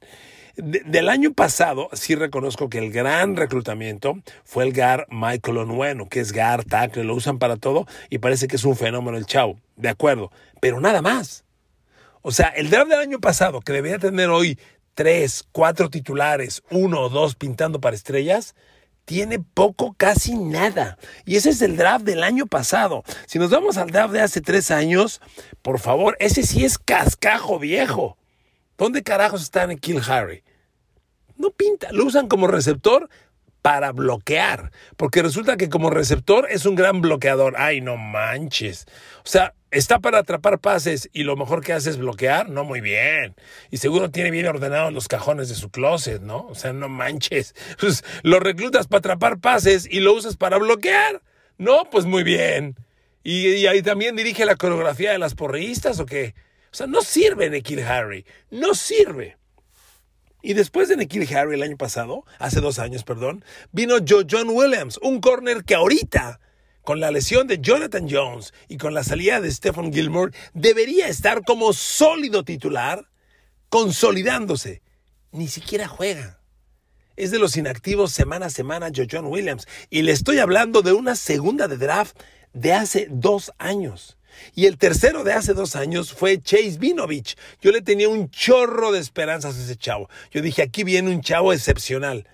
del 0.58 1.10
año 1.10 1.34
pasado, 1.34 1.90
sí 1.94 2.16
reconozco 2.16 2.70
que 2.70 2.78
el 2.78 2.92
gran 2.92 3.36
reclutamiento 3.36 4.18
fue 4.44 4.64
el 4.64 4.74
GAR 4.74 5.08
Michael 5.10 5.58
Onwenu, 5.58 6.08
que 6.08 6.20
es 6.20 6.32
GAR, 6.32 6.64
tackle, 6.64 7.04
lo 7.04 7.16
usan 7.16 7.40
para 7.40 7.58
todo 7.58 7.86
y 8.10 8.20
parece 8.20 8.48
que 8.48 8.56
es 8.56 8.64
un 8.64 8.76
fenómeno 8.76 9.18
el 9.18 9.26
chavo. 9.26 9.60
De 9.76 9.90
acuerdo, 9.90 10.32
pero 10.62 10.80
nada 10.80 11.02
más. 11.02 11.44
O 12.22 12.32
sea, 12.32 12.48
el 12.48 12.70
draft 12.70 12.90
del 12.90 13.00
año 13.00 13.20
pasado, 13.20 13.62
que 13.62 13.74
debería 13.74 14.00
tener 14.00 14.30
hoy 14.30 14.58
tres, 14.96 15.46
cuatro 15.52 15.90
titulares, 15.90 16.64
uno 16.72 17.02
o 17.02 17.10
dos 17.10 17.36
pintando 17.36 17.80
para 17.80 17.96
estrellas, 17.96 18.56
tiene 19.06 19.40
poco, 19.40 19.94
casi 19.96 20.36
nada. 20.36 20.98
Y 21.26 21.36
ese 21.36 21.52
es 21.52 21.62
el 21.62 21.78
draft 21.78 22.06
del 22.06 22.24
año 22.24 22.48
pasado. 22.48 23.04
Si 23.28 23.38
nos 23.38 23.52
vamos 23.52 23.78
al 23.78 23.92
draft 23.92 24.14
de 24.14 24.22
hace 24.22 24.42
tres 24.42 24.72
años, 24.72 25.22
por 25.62 25.80
favor, 25.80 26.18
ese 26.20 26.44
sí 26.44 26.66
es 26.66 26.78
cascajo 26.78 27.60
viejo. 27.60 28.18
¿Dónde 28.78 29.04
carajos 29.04 29.42
están 29.42 29.72
en 29.72 29.80
Kill 29.80 30.02
Harry? 30.08 30.44
No 31.38 31.52
pinta, 31.52 31.92
lo 31.92 32.06
usan 32.06 32.28
como 32.28 32.48
receptor 32.48 33.10
para 33.62 33.92
bloquear, 33.92 34.72
porque 34.96 35.24
resulta 35.24 35.58
que 35.58 35.70
como 35.70 35.90
receptor 35.90 36.48
es 36.52 36.68
un 36.68 36.76
gran 36.76 37.02
bloqueador. 37.02 37.56
Ay, 37.58 37.82
no 37.82 37.98
manches. 37.98 38.86
O 39.24 39.28
sea, 39.28 39.56
está 39.72 39.98
para 40.00 40.20
atrapar 40.20 40.60
pases 40.60 41.10
y 41.14 41.24
lo 41.24 41.36
mejor 41.36 41.64
que 41.64 41.74
hace 41.74 41.90
es 41.90 41.98
bloquear, 41.98 42.48
no 42.50 42.64
muy 42.64 42.80
bien. 42.80 43.36
Y 43.72 43.78
seguro 43.78 44.12
tiene 44.12 44.30
bien 44.30 44.46
ordenados 44.46 44.94
los 44.94 45.08
cajones 45.08 45.50
de 45.50 45.56
su 45.56 45.72
closet, 45.72 46.22
¿no? 46.22 46.46
O 46.48 46.54
sea, 46.54 46.74
no 46.74 46.90
manches. 46.90 47.56
Pues, 47.80 48.04
lo 48.22 48.40
reclutas 48.40 48.88
para 48.88 49.00
atrapar 49.00 49.40
pases 49.40 49.88
y 49.90 50.00
lo 50.00 50.14
usas 50.14 50.38
para 50.38 50.58
bloquear. 50.58 51.24
No, 51.58 51.90
pues 51.90 52.06
muy 52.06 52.24
bien. 52.24 52.76
¿Y, 53.24 53.66
ahí 53.66 53.82
también 53.82 54.16
dirige 54.16 54.46
la 54.46 54.56
coreografía 54.58 55.12
de 55.12 55.18
las 55.18 55.34
porristas 55.34 56.00
o 56.00 56.06
qué? 56.06 56.36
O 56.76 56.78
sea, 56.78 56.88
no 56.88 57.02
sirve 57.02 57.50
Nikhil 57.50 57.80
Harry. 57.84 58.26
No 58.52 58.76
sirve. 58.76 59.38
Y 60.42 60.56
después 60.56 60.90
de 60.90 60.98
Nikhil 60.98 61.26
Harry 61.34 61.56
el 61.56 61.64
año 61.64 61.78
pasado, 61.78 62.26
hace 62.38 62.60
dos 62.60 62.80
años, 62.80 63.06
perdón, 63.06 63.46
vino 63.72 63.96
Joe 64.06 64.26
John 64.30 64.50
Williams, 64.50 65.00
un 65.02 65.22
corner 65.22 65.64
que 65.64 65.76
ahorita, 65.76 66.42
con 66.82 67.00
la 67.00 67.12
lesión 67.12 67.48
de 67.48 67.60
Jonathan 67.60 68.10
Jones 68.12 68.54
y 68.68 68.76
con 68.76 68.94
la 68.94 69.06
salida 69.06 69.40
de 69.40 69.52
Stephen 69.52 69.94
Gilmore, 69.94 70.34
debería 70.54 71.08
estar 71.08 71.46
como 71.46 71.72
sólido 71.72 72.44
titular, 72.44 73.08
consolidándose. 73.70 74.82
Ni 75.32 75.48
siquiera 75.48 75.88
juega. 75.88 76.42
Es 77.16 77.32
de 77.32 77.40
los 77.40 77.56
inactivos 77.56 78.12
semana 78.12 78.48
a 78.48 78.50
semana 78.50 78.92
Joe 78.94 79.08
John 79.10 79.28
Williams. 79.28 79.66
Y 79.90 80.02
le 80.02 80.12
estoy 80.12 80.40
hablando 80.40 80.82
de 80.82 80.92
una 80.92 81.16
segunda 81.16 81.70
de 81.70 81.78
draft 81.78 82.20
de 82.52 82.74
hace 82.74 83.08
dos 83.10 83.54
años. 83.60 84.18
Y 84.56 84.66
el 84.66 84.78
tercero 84.78 85.24
de 85.24 85.34
hace 85.34 85.54
dos 85.54 85.76
años 85.76 86.14
fue 86.14 86.42
Chase 86.42 86.78
Vinovich. 86.80 87.36
Yo 87.62 87.72
le 87.72 87.82
tenía 87.82 88.10
un 88.10 88.30
chorro 88.30 88.92
de 88.92 89.00
esperanzas 89.00 89.58
a 89.58 89.62
ese 89.62 89.76
chavo. 89.76 90.10
Yo 90.32 90.42
dije, 90.42 90.62
aquí 90.62 90.84
viene 90.84 91.10
un 91.10 91.22
chavo 91.22 91.54
excepcional. 91.54 92.28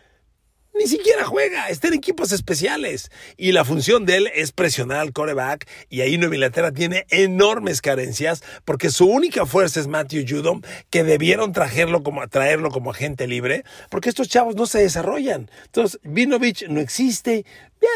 Ni 0.74 0.88
siquiera 0.88 1.26
juega, 1.26 1.68
está 1.70 1.90
en 1.90 1.96
equipos 1.96 2.32
especiales. 2.32 3.12
Y 3.38 3.52
la 3.52 3.66
función 3.66 4.06
de 4.06 4.18
él 4.18 4.32
es 4.34 4.52
presionar 4.52 5.00
al 5.00 5.12
coreback. 5.12 5.68
Y 5.90 6.02
ahí 6.02 6.18
Nueva 6.18 6.36
Inglaterra 6.36 6.72
tiene 6.72 7.06
enormes 7.10 7.82
carencias 7.82 8.42
porque 8.64 8.90
su 8.90 9.06
única 9.06 9.46
fuerza 9.46 9.80
es 9.80 9.88
Matthew 9.88 10.26
Judon, 10.28 10.64
que 10.90 11.04
debieron 11.04 11.52
traerlo 11.52 12.04
como, 12.04 12.28
traerlo 12.30 12.72
como 12.72 12.92
agente 12.92 13.28
libre, 13.28 13.64
porque 13.90 14.10
estos 14.10 14.30
chavos 14.30 14.56
no 14.56 14.66
se 14.66 14.80
desarrollan. 14.80 15.52
Entonces, 15.66 16.00
Vinovich 16.04 16.68
no 16.68 16.80
existe. 16.80 17.46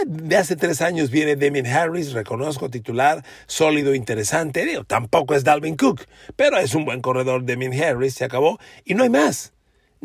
De 0.05 0.35
hace 0.35 0.55
tres 0.55 0.81
años 0.81 1.11
viene 1.11 1.35
Damien 1.35 1.67
Harris, 1.67 2.11
reconozco 2.11 2.69
titular, 2.69 3.23
sólido, 3.45 3.93
interesante. 3.93 4.65
tampoco 4.87 5.35
es 5.35 5.43
Dalvin 5.43 5.77
Cook, 5.77 6.01
pero 6.35 6.57
es 6.57 6.73
un 6.73 6.85
buen 6.85 7.01
corredor. 7.01 7.45
Damien 7.45 7.73
Harris 7.81 8.15
se 8.15 8.25
acabó 8.25 8.59
y 8.83 8.95
no 8.95 9.03
hay 9.03 9.09
más. 9.09 9.54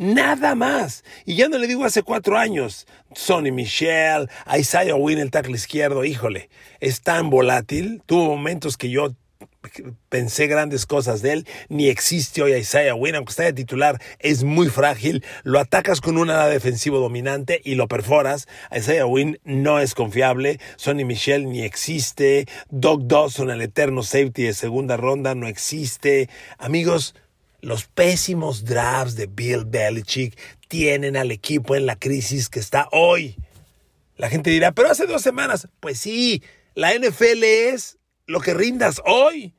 Nada 0.01 0.55
más. 0.55 1.05
Y 1.27 1.35
ya 1.35 1.51
no 1.51 1.59
le 1.59 1.67
digo 1.67 1.85
hace 1.85 2.03
cuatro 2.03 2.39
años. 2.39 2.87
Sonny 3.15 3.53
Michel, 3.53 4.31
Isaiah 4.59 4.95
Wynn, 4.95 5.19
el 5.19 5.31
tackle 5.31 5.55
izquierdo, 5.55 6.07
híjole, 6.07 6.49
es 6.81 7.03
tan 7.03 7.29
volátil. 7.29 8.03
Tuvo 8.07 8.25
momentos 8.25 8.79
que 8.79 8.89
yo 8.89 9.11
pensé 10.09 10.47
grandes 10.47 10.87
cosas 10.87 11.21
de 11.21 11.33
él. 11.33 11.47
Ni 11.69 11.89
existe 11.91 12.41
hoy 12.41 12.55
Isaiah 12.55 12.95
Wynn, 12.95 13.17
aunque 13.17 13.33
está 13.33 13.43
de 13.43 13.53
titular, 13.53 14.01
es 14.21 14.43
muy 14.43 14.71
frágil. 14.71 15.23
Lo 15.43 15.59
atacas 15.59 16.01
con 16.01 16.17
un 16.17 16.31
ala 16.31 16.49
defensivo 16.49 16.99
dominante 16.99 17.61
y 17.63 17.75
lo 17.75 17.87
perforas. 17.87 18.49
Isaiah 18.75 19.05
Wynn 19.05 19.39
no 19.45 19.81
es 19.81 19.95
confiable. 19.95 20.61
Sonny 20.77 21.05
Michel 21.05 21.45
ni 21.45 21.61
existe. 21.61 22.47
Doug 22.71 23.07
Dawson, 23.07 23.51
el 23.51 23.61
eterno 23.61 24.03
safety 24.03 24.45
de 24.45 24.55
segunda 24.55 24.97
ronda, 24.97 25.35
no 25.35 25.47
existe. 25.47 26.31
Amigos, 26.57 27.15
los 27.61 27.85
pésimos 27.85 28.65
drafts 28.65 29.17
de 29.17 29.27
Bill 29.27 29.65
Belichick 29.65 30.39
tienen 30.69 31.17
al 31.17 31.31
equipo 31.31 31.77
en 31.77 31.87
la 31.87 31.97
crisis 31.97 32.49
que 32.49 32.61
está 32.61 32.89
hoy. 32.93 33.37
La 34.17 34.29
gente 34.29 34.51
dirá, 34.51 34.73
pero 34.73 34.91
hace 34.91 35.07
dos 35.07 35.23
semanas. 35.23 35.69
Pues 35.81 35.99
sí, 35.99 36.43
la 36.75 36.95
NFL 36.95 37.43
es 37.43 37.99
lo 38.27 38.41
que 38.41 38.55
rindas 38.55 39.01
hoy. 39.05 39.55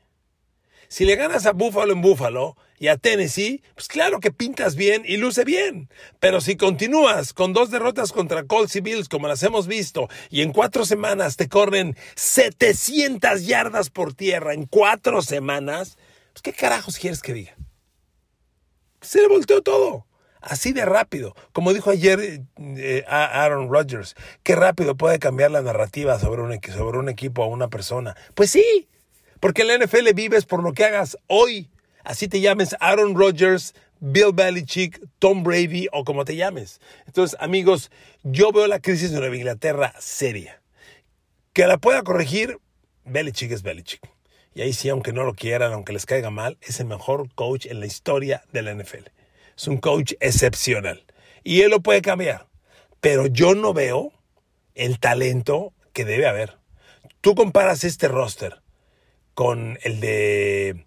Si 0.87 1.05
le 1.05 1.15
ganas 1.15 1.45
a 1.45 1.53
Buffalo 1.53 1.93
en 1.93 2.01
Buffalo 2.01 2.57
y 2.77 2.87
a 2.87 2.97
Tennessee, 2.97 3.63
pues 3.75 3.87
claro 3.87 4.19
que 4.19 4.31
pintas 4.31 4.75
bien 4.75 5.03
y 5.05 5.17
luce 5.17 5.45
bien. 5.45 5.89
Pero 6.19 6.41
si 6.41 6.57
continúas 6.57 7.31
con 7.33 7.53
dos 7.53 7.71
derrotas 7.71 8.11
contra 8.11 8.43
Colts 8.43 8.75
y 8.75 8.81
Bills 8.81 9.07
como 9.07 9.27
las 9.27 9.41
hemos 9.43 9.67
visto 9.67 10.09
y 10.29 10.41
en 10.41 10.51
cuatro 10.51 10.85
semanas 10.85 11.37
te 11.37 11.47
corren 11.47 11.95
700 12.15 13.45
yardas 13.45 13.89
por 13.89 14.13
tierra 14.13 14.53
en 14.53 14.65
cuatro 14.65 15.21
semanas, 15.21 15.97
pues 16.33 16.41
¿qué 16.41 16.53
carajos 16.53 16.97
quieres 16.97 17.21
que 17.21 17.33
diga? 17.33 17.55
Se 19.01 19.21
le 19.21 19.27
volteó 19.27 19.61
todo. 19.61 20.05
Así 20.41 20.73
de 20.73 20.85
rápido. 20.85 21.35
Como 21.53 21.73
dijo 21.73 21.91
ayer 21.91 22.41
eh, 22.59 23.03
Aaron 23.07 23.69
Rodgers, 23.69 24.15
qué 24.43 24.55
rápido 24.55 24.95
puede 24.95 25.19
cambiar 25.19 25.51
la 25.51 25.61
narrativa 25.61 26.17
sobre 26.19 26.41
un, 26.41 26.59
sobre 26.73 26.97
un 26.97 27.09
equipo 27.09 27.43
o 27.43 27.47
una 27.47 27.69
persona. 27.69 28.15
Pues 28.33 28.49
sí, 28.49 28.87
porque 29.39 29.61
en 29.61 29.67
la 29.67 29.85
NFL 29.85 30.13
vives 30.15 30.45
por 30.45 30.63
lo 30.63 30.73
que 30.73 30.85
hagas 30.85 31.17
hoy. 31.27 31.69
Así 32.03 32.27
te 32.27 32.41
llames 32.41 32.75
Aaron 32.79 33.15
Rodgers, 33.15 33.75
Bill 33.99 34.33
Belichick, 34.33 34.99
Tom 35.19 35.43
Brady 35.43 35.87
o 35.91 36.03
como 36.03 36.25
te 36.25 36.35
llames. 36.35 36.81
Entonces, 37.05 37.37
amigos, 37.39 37.91
yo 38.23 38.51
veo 38.51 38.65
la 38.65 38.79
crisis 38.79 39.11
de 39.11 39.19
Nueva 39.19 39.35
Inglaterra 39.35 39.93
seria. 39.99 40.59
Que 41.53 41.67
la 41.67 41.77
pueda 41.77 42.01
corregir, 42.01 42.57
Belichick 43.05 43.51
es 43.51 43.61
Belichick. 43.61 44.01
Y 44.53 44.61
ahí 44.61 44.73
sí, 44.73 44.89
aunque 44.89 45.13
no 45.13 45.23
lo 45.23 45.33
quieran, 45.33 45.71
aunque 45.71 45.93
les 45.93 46.05
caiga 46.05 46.29
mal, 46.29 46.57
es 46.61 46.79
el 46.79 46.87
mejor 46.87 47.33
coach 47.35 47.65
en 47.67 47.79
la 47.79 47.85
historia 47.85 48.43
de 48.51 48.61
la 48.61 48.73
NFL. 48.73 49.09
Es 49.55 49.67
un 49.67 49.77
coach 49.77 50.13
excepcional. 50.19 51.05
Y 51.43 51.61
él 51.61 51.71
lo 51.71 51.81
puede 51.81 52.01
cambiar. 52.01 52.47
Pero 52.99 53.27
yo 53.27 53.55
no 53.55 53.73
veo 53.73 54.11
el 54.75 54.99
talento 54.99 55.73
que 55.93 56.05
debe 56.05 56.27
haber. 56.27 56.57
Tú 57.21 57.35
comparas 57.35 57.83
este 57.83 58.07
roster 58.07 58.61
con 59.33 59.79
el 59.83 59.99
de 59.99 60.85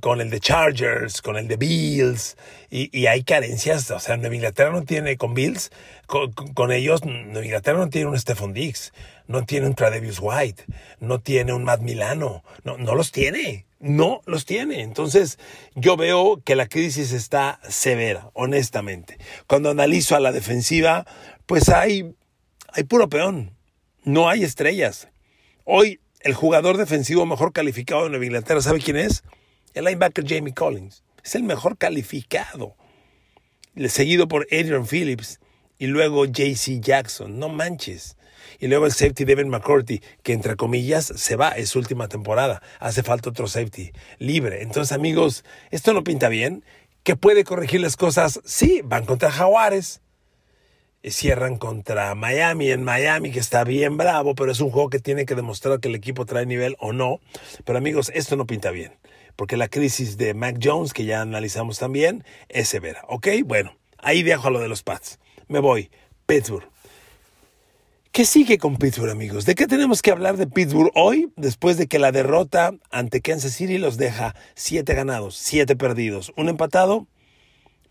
con 0.00 0.20
el 0.20 0.28
de 0.28 0.38
Chargers, 0.38 1.22
con 1.22 1.36
el 1.36 1.48
de 1.48 1.56
Bills, 1.56 2.36
y, 2.68 3.06
hay 3.06 3.24
carencias. 3.24 3.90
O 3.90 3.98
sea, 3.98 4.16
Nueva 4.16 4.34
Inglaterra 4.34 4.70
no 4.70 4.84
tiene 4.84 5.16
con 5.16 5.32
Bills, 5.32 5.70
con, 6.06 6.72
ellos, 6.72 7.04
Nueva 7.04 7.44
Inglaterra 7.44 7.78
no 7.78 7.88
tiene 7.88 8.08
un 8.08 8.18
Stephon 8.18 8.52
Diggs, 8.52 8.92
no 9.26 9.46
tiene 9.46 9.66
un 9.66 9.74
Tradevius 9.74 10.18
White, 10.20 10.64
no 11.00 11.20
tiene 11.20 11.54
un 11.54 11.64
Matt 11.64 11.80
Milano, 11.80 12.44
no, 12.64 12.76
no 12.76 12.94
los 12.94 13.12
tiene, 13.12 13.64
no 13.80 14.20
los 14.26 14.44
tiene. 14.44 14.82
Entonces, 14.82 15.38
yo 15.74 15.96
veo 15.96 16.42
que 16.44 16.54
la 16.54 16.68
crisis 16.68 17.12
está 17.12 17.58
severa, 17.66 18.30
honestamente. 18.34 19.16
Cuando 19.46 19.70
analizo 19.70 20.16
a 20.16 20.20
la 20.20 20.32
defensiva, 20.32 21.06
pues 21.46 21.70
hay, 21.70 22.14
hay 22.72 22.84
puro 22.84 23.08
peón, 23.08 23.56
no 24.04 24.28
hay 24.28 24.44
estrellas. 24.44 25.08
Hoy, 25.64 26.00
el 26.20 26.34
jugador 26.34 26.76
defensivo 26.76 27.24
mejor 27.24 27.54
calificado 27.54 28.04
de 28.04 28.10
Nueva 28.10 28.26
Inglaterra, 28.26 28.60
¿sabe 28.60 28.80
quién 28.80 28.96
es? 28.98 29.24
El 29.76 29.84
linebacker 29.84 30.24
Jamie 30.26 30.54
Collins 30.54 31.04
es 31.22 31.34
el 31.34 31.42
mejor 31.42 31.76
calificado. 31.76 32.76
Seguido 33.88 34.26
por 34.26 34.46
Adrian 34.50 34.86
Phillips 34.86 35.38
y 35.76 35.88
luego 35.88 36.24
JC 36.24 36.80
Jackson. 36.80 37.38
No 37.38 37.50
manches. 37.50 38.16
Y 38.58 38.68
luego 38.68 38.86
el 38.86 38.92
safety 38.92 39.26
Devin 39.26 39.50
McCourty, 39.50 40.00
que 40.22 40.32
entre 40.32 40.56
comillas 40.56 41.04
se 41.04 41.36
va, 41.36 41.50
es 41.50 41.68
su 41.68 41.78
última 41.78 42.08
temporada. 42.08 42.62
Hace 42.80 43.02
falta 43.02 43.28
otro 43.28 43.48
safety 43.48 43.92
libre. 44.18 44.62
Entonces, 44.62 44.92
amigos, 44.92 45.44
esto 45.70 45.92
no 45.92 46.02
pinta 46.02 46.30
bien. 46.30 46.64
¿Que 47.02 47.14
puede 47.14 47.44
corregir 47.44 47.82
las 47.82 47.98
cosas? 47.98 48.40
Sí, 48.46 48.80
van 48.82 49.04
contra 49.04 49.30
Jaguares. 49.30 50.00
Cierran 51.04 51.58
contra 51.58 52.14
Miami 52.14 52.70
en 52.70 52.82
Miami, 52.82 53.30
que 53.30 53.40
está 53.40 53.62
bien 53.62 53.98
bravo, 53.98 54.34
pero 54.34 54.50
es 54.50 54.60
un 54.60 54.70
juego 54.70 54.88
que 54.88 55.00
tiene 55.00 55.26
que 55.26 55.34
demostrar 55.34 55.80
que 55.80 55.88
el 55.88 55.94
equipo 55.94 56.24
trae 56.24 56.46
nivel 56.46 56.76
o 56.78 56.94
no. 56.94 57.20
Pero 57.66 57.76
amigos, 57.76 58.10
esto 58.14 58.36
no 58.36 58.46
pinta 58.46 58.70
bien 58.70 58.92
porque 59.36 59.56
la 59.56 59.68
crisis 59.68 60.16
de 60.16 60.34
Mac 60.34 60.58
Jones, 60.62 60.92
que 60.92 61.04
ya 61.04 61.20
analizamos 61.20 61.78
también, 61.78 62.24
es 62.48 62.68
severa. 62.68 63.02
¿Ok? 63.08 63.28
Bueno, 63.44 63.76
ahí 63.98 64.22
dejo 64.22 64.48
a 64.48 64.50
lo 64.50 64.60
de 64.60 64.68
los 64.68 64.82
Pats. 64.82 65.18
Me 65.48 65.60
voy. 65.60 65.90
Pittsburgh. 66.26 66.68
¿Qué 68.10 68.24
sigue 68.24 68.56
con 68.56 68.78
Pittsburgh, 68.78 69.10
amigos? 69.10 69.44
¿De 69.44 69.54
qué 69.54 69.66
tenemos 69.66 70.00
que 70.00 70.10
hablar 70.10 70.38
de 70.38 70.46
Pittsburgh 70.46 70.90
hoy, 70.94 71.30
después 71.36 71.76
de 71.76 71.86
que 71.86 71.98
la 71.98 72.12
derrota 72.12 72.72
ante 72.90 73.20
Kansas 73.20 73.52
City 73.52 73.76
los 73.76 73.98
deja 73.98 74.34
siete 74.54 74.94
ganados, 74.94 75.36
siete 75.36 75.76
perdidos, 75.76 76.32
un 76.34 76.48
empatado, 76.48 77.06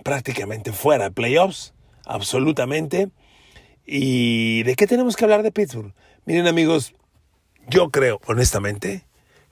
prácticamente 0.04 0.72
fuera 0.72 1.06
de 1.06 1.12
playoffs, 1.12 1.76
absolutamente. 2.06 3.10
¿Y 3.86 4.64
de 4.64 4.76
qué 4.76 4.88
tenemos 4.88 5.16
que 5.16 5.26
hablar 5.26 5.44
de 5.44 5.52
Pittsburgh? 5.52 5.94
Miren, 6.26 6.48
amigos, 6.48 6.96
yo 7.70 7.92
creo, 7.92 8.20
honestamente, 8.26 9.06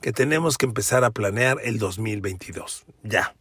que 0.04 0.12
tenemos 0.12 0.58
que 0.58 0.66
empezar 0.66 1.02
a 1.02 1.12
planear 1.12 1.56
el 1.64 1.78
2022. 1.78 2.84
Ya. 3.04 3.34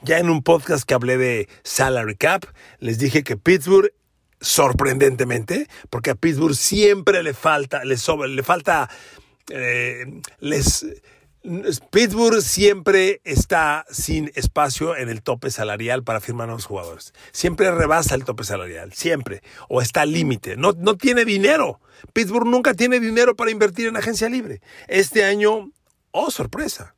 Ya 0.00 0.18
en 0.18 0.30
un 0.30 0.42
podcast 0.42 0.84
que 0.84 0.94
hablé 0.94 1.18
de 1.18 1.46
salary 1.62 2.16
cap, 2.16 2.46
les 2.78 2.98
dije 2.98 3.22
que 3.22 3.36
Pittsburgh, 3.36 3.92
sorprendentemente, 4.40 5.68
porque 5.90 6.08
a 6.08 6.14
Pittsburgh 6.14 6.54
siempre 6.54 7.22
le 7.22 7.34
falta, 7.34 7.84
le 7.84 7.96
le 8.28 8.42
falta, 8.42 8.88
eh, 9.50 10.06
les, 10.40 10.86
Pittsburgh 11.90 12.40
siempre 12.40 13.20
está 13.22 13.84
sin 13.90 14.30
espacio 14.34 14.96
en 14.96 15.10
el 15.10 15.22
tope 15.22 15.50
salarial 15.50 16.02
para 16.02 16.20
firmar 16.20 16.48
a 16.48 16.52
los 16.52 16.64
jugadores. 16.64 17.12
Siempre 17.32 17.70
rebasa 17.70 18.14
el 18.14 18.24
tope 18.24 18.44
salarial, 18.44 18.94
siempre. 18.94 19.42
O 19.68 19.82
está 19.82 20.02
al 20.02 20.12
límite. 20.12 20.56
No, 20.56 20.72
no 20.72 20.96
tiene 20.96 21.26
dinero. 21.26 21.80
Pittsburgh 22.14 22.46
nunca 22.46 22.72
tiene 22.72 22.98
dinero 22.98 23.36
para 23.36 23.50
invertir 23.50 23.88
en 23.88 23.96
agencia 23.98 24.30
libre. 24.30 24.62
Este 24.88 25.24
año, 25.24 25.70
oh 26.12 26.30
sorpresa, 26.30 26.94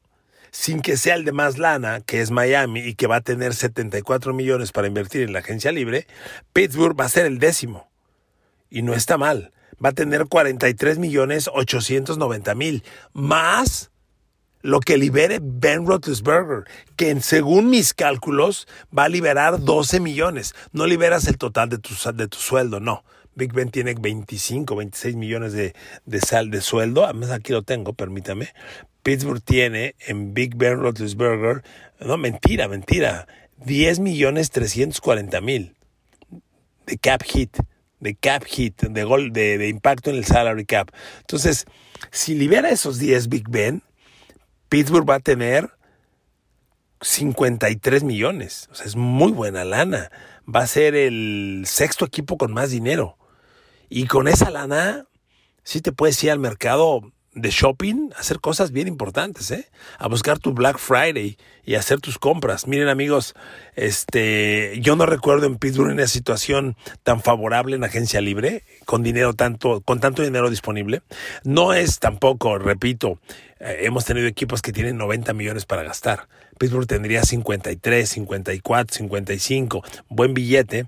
sin 0.52 0.80
que 0.80 0.96
sea 0.96 1.16
el 1.16 1.24
de 1.24 1.32
más 1.32 1.58
lana, 1.58 2.00
que 2.00 2.20
es 2.20 2.30
Miami 2.30 2.80
y 2.80 2.94
que 2.94 3.08
va 3.08 3.16
a 3.16 3.20
tener 3.22 3.52
74 3.52 4.32
millones 4.32 4.70
para 4.70 4.86
invertir 4.86 5.22
en 5.22 5.32
la 5.32 5.40
agencia 5.40 5.72
libre, 5.72 6.06
Pittsburgh 6.52 6.98
va 6.98 7.06
a 7.06 7.10
ser 7.10 7.26
el 7.26 7.40
décimo. 7.40 7.90
Y 8.70 8.82
no 8.82 8.94
está 8.94 9.18
mal. 9.18 9.52
va 9.84 9.88
a 9.88 9.92
tener 9.92 10.26
43 10.26 10.98
millones 10.98 11.50
890 11.52 12.54
mil, 12.54 12.84
más 13.12 13.90
lo 14.66 14.80
que 14.80 14.98
libere 14.98 15.38
Ben 15.40 15.86
Roethlisberger, 15.86 16.64
que 16.96 17.20
según 17.20 17.70
mis 17.70 17.94
cálculos 17.94 18.66
va 18.96 19.04
a 19.04 19.08
liberar 19.08 19.60
12 19.60 20.00
millones. 20.00 20.54
No 20.72 20.86
liberas 20.86 21.26
el 21.28 21.38
total 21.38 21.68
de 21.68 21.78
tu, 21.78 21.94
de 22.14 22.28
tu 22.28 22.38
sueldo, 22.38 22.80
no. 22.80 23.04
Big 23.36 23.52
Ben 23.52 23.70
tiene 23.70 23.94
25, 23.94 24.74
26 24.74 25.14
millones 25.14 25.52
de, 25.52 25.74
de 26.04 26.20
sal 26.20 26.50
de 26.50 26.60
sueldo. 26.60 27.04
Además, 27.04 27.30
aquí 27.30 27.52
lo 27.52 27.62
tengo, 27.62 27.92
permítame. 27.92 28.48
Pittsburgh 29.02 29.42
tiene 29.42 29.94
en 30.00 30.34
Big 30.34 30.56
Ben 30.56 30.80
Roethlisberger, 30.80 31.62
no, 32.00 32.16
mentira, 32.16 32.66
mentira, 32.66 33.28
10 33.64 34.00
millones 34.00 34.50
340 34.50 35.40
mil 35.42 35.76
de 36.86 36.98
cap 36.98 37.22
hit, 37.22 37.56
de 38.00 38.14
cap 38.14 38.44
hit, 38.44 38.82
de 38.82 39.04
gol, 39.04 39.32
de, 39.32 39.58
de 39.58 39.68
impacto 39.68 40.10
en 40.10 40.16
el 40.16 40.24
salary 40.24 40.64
cap. 40.64 40.90
Entonces, 41.20 41.66
si 42.10 42.34
libera 42.34 42.70
esos 42.70 42.98
10 42.98 43.28
Big 43.28 43.48
Ben, 43.48 43.82
Pittsburgh 44.68 45.08
va 45.08 45.16
a 45.16 45.20
tener 45.20 45.70
53 47.00 48.04
millones. 48.04 48.68
O 48.70 48.74
sea, 48.74 48.86
es 48.86 48.96
muy 48.96 49.32
buena 49.32 49.64
lana. 49.64 50.10
Va 50.52 50.60
a 50.60 50.66
ser 50.66 50.94
el 50.94 51.64
sexto 51.66 52.04
equipo 52.04 52.38
con 52.38 52.52
más 52.52 52.70
dinero. 52.70 53.16
Y 53.88 54.06
con 54.06 54.28
esa 54.28 54.50
lana, 54.50 55.06
sí 55.62 55.80
te 55.80 55.92
puedes 55.92 56.22
ir 56.24 56.30
al 56.30 56.38
mercado 56.38 57.12
de 57.36 57.50
shopping, 57.50 58.10
hacer 58.18 58.40
cosas 58.40 58.72
bien 58.72 58.88
importantes, 58.88 59.50
¿eh? 59.50 59.68
A 59.98 60.08
buscar 60.08 60.38
tu 60.38 60.54
Black 60.54 60.78
Friday 60.78 61.36
y 61.66 61.74
hacer 61.74 62.00
tus 62.00 62.18
compras. 62.18 62.66
Miren 62.66 62.88
amigos, 62.88 63.34
este, 63.74 64.80
yo 64.80 64.96
no 64.96 65.04
recuerdo 65.04 65.46
en 65.46 65.56
Pittsburgh 65.56 65.92
una 65.92 66.06
situación 66.06 66.76
tan 67.02 67.20
favorable 67.20 67.76
en 67.76 67.84
agencia 67.84 68.22
libre, 68.22 68.64
con 68.86 69.02
dinero 69.02 69.34
tanto, 69.34 69.82
con 69.82 70.00
tanto 70.00 70.22
dinero 70.22 70.48
disponible. 70.48 71.02
No 71.44 71.74
es 71.74 71.98
tampoco, 71.98 72.58
repito, 72.58 73.18
eh, 73.60 73.80
hemos 73.82 74.06
tenido 74.06 74.26
equipos 74.26 74.62
que 74.62 74.72
tienen 74.72 74.96
90 74.96 75.34
millones 75.34 75.66
para 75.66 75.82
gastar. 75.82 76.28
Pittsburgh 76.58 76.86
tendría 76.86 77.22
53, 77.22 78.08
54, 78.08 78.96
55, 78.96 79.84
buen 80.08 80.32
billete, 80.32 80.86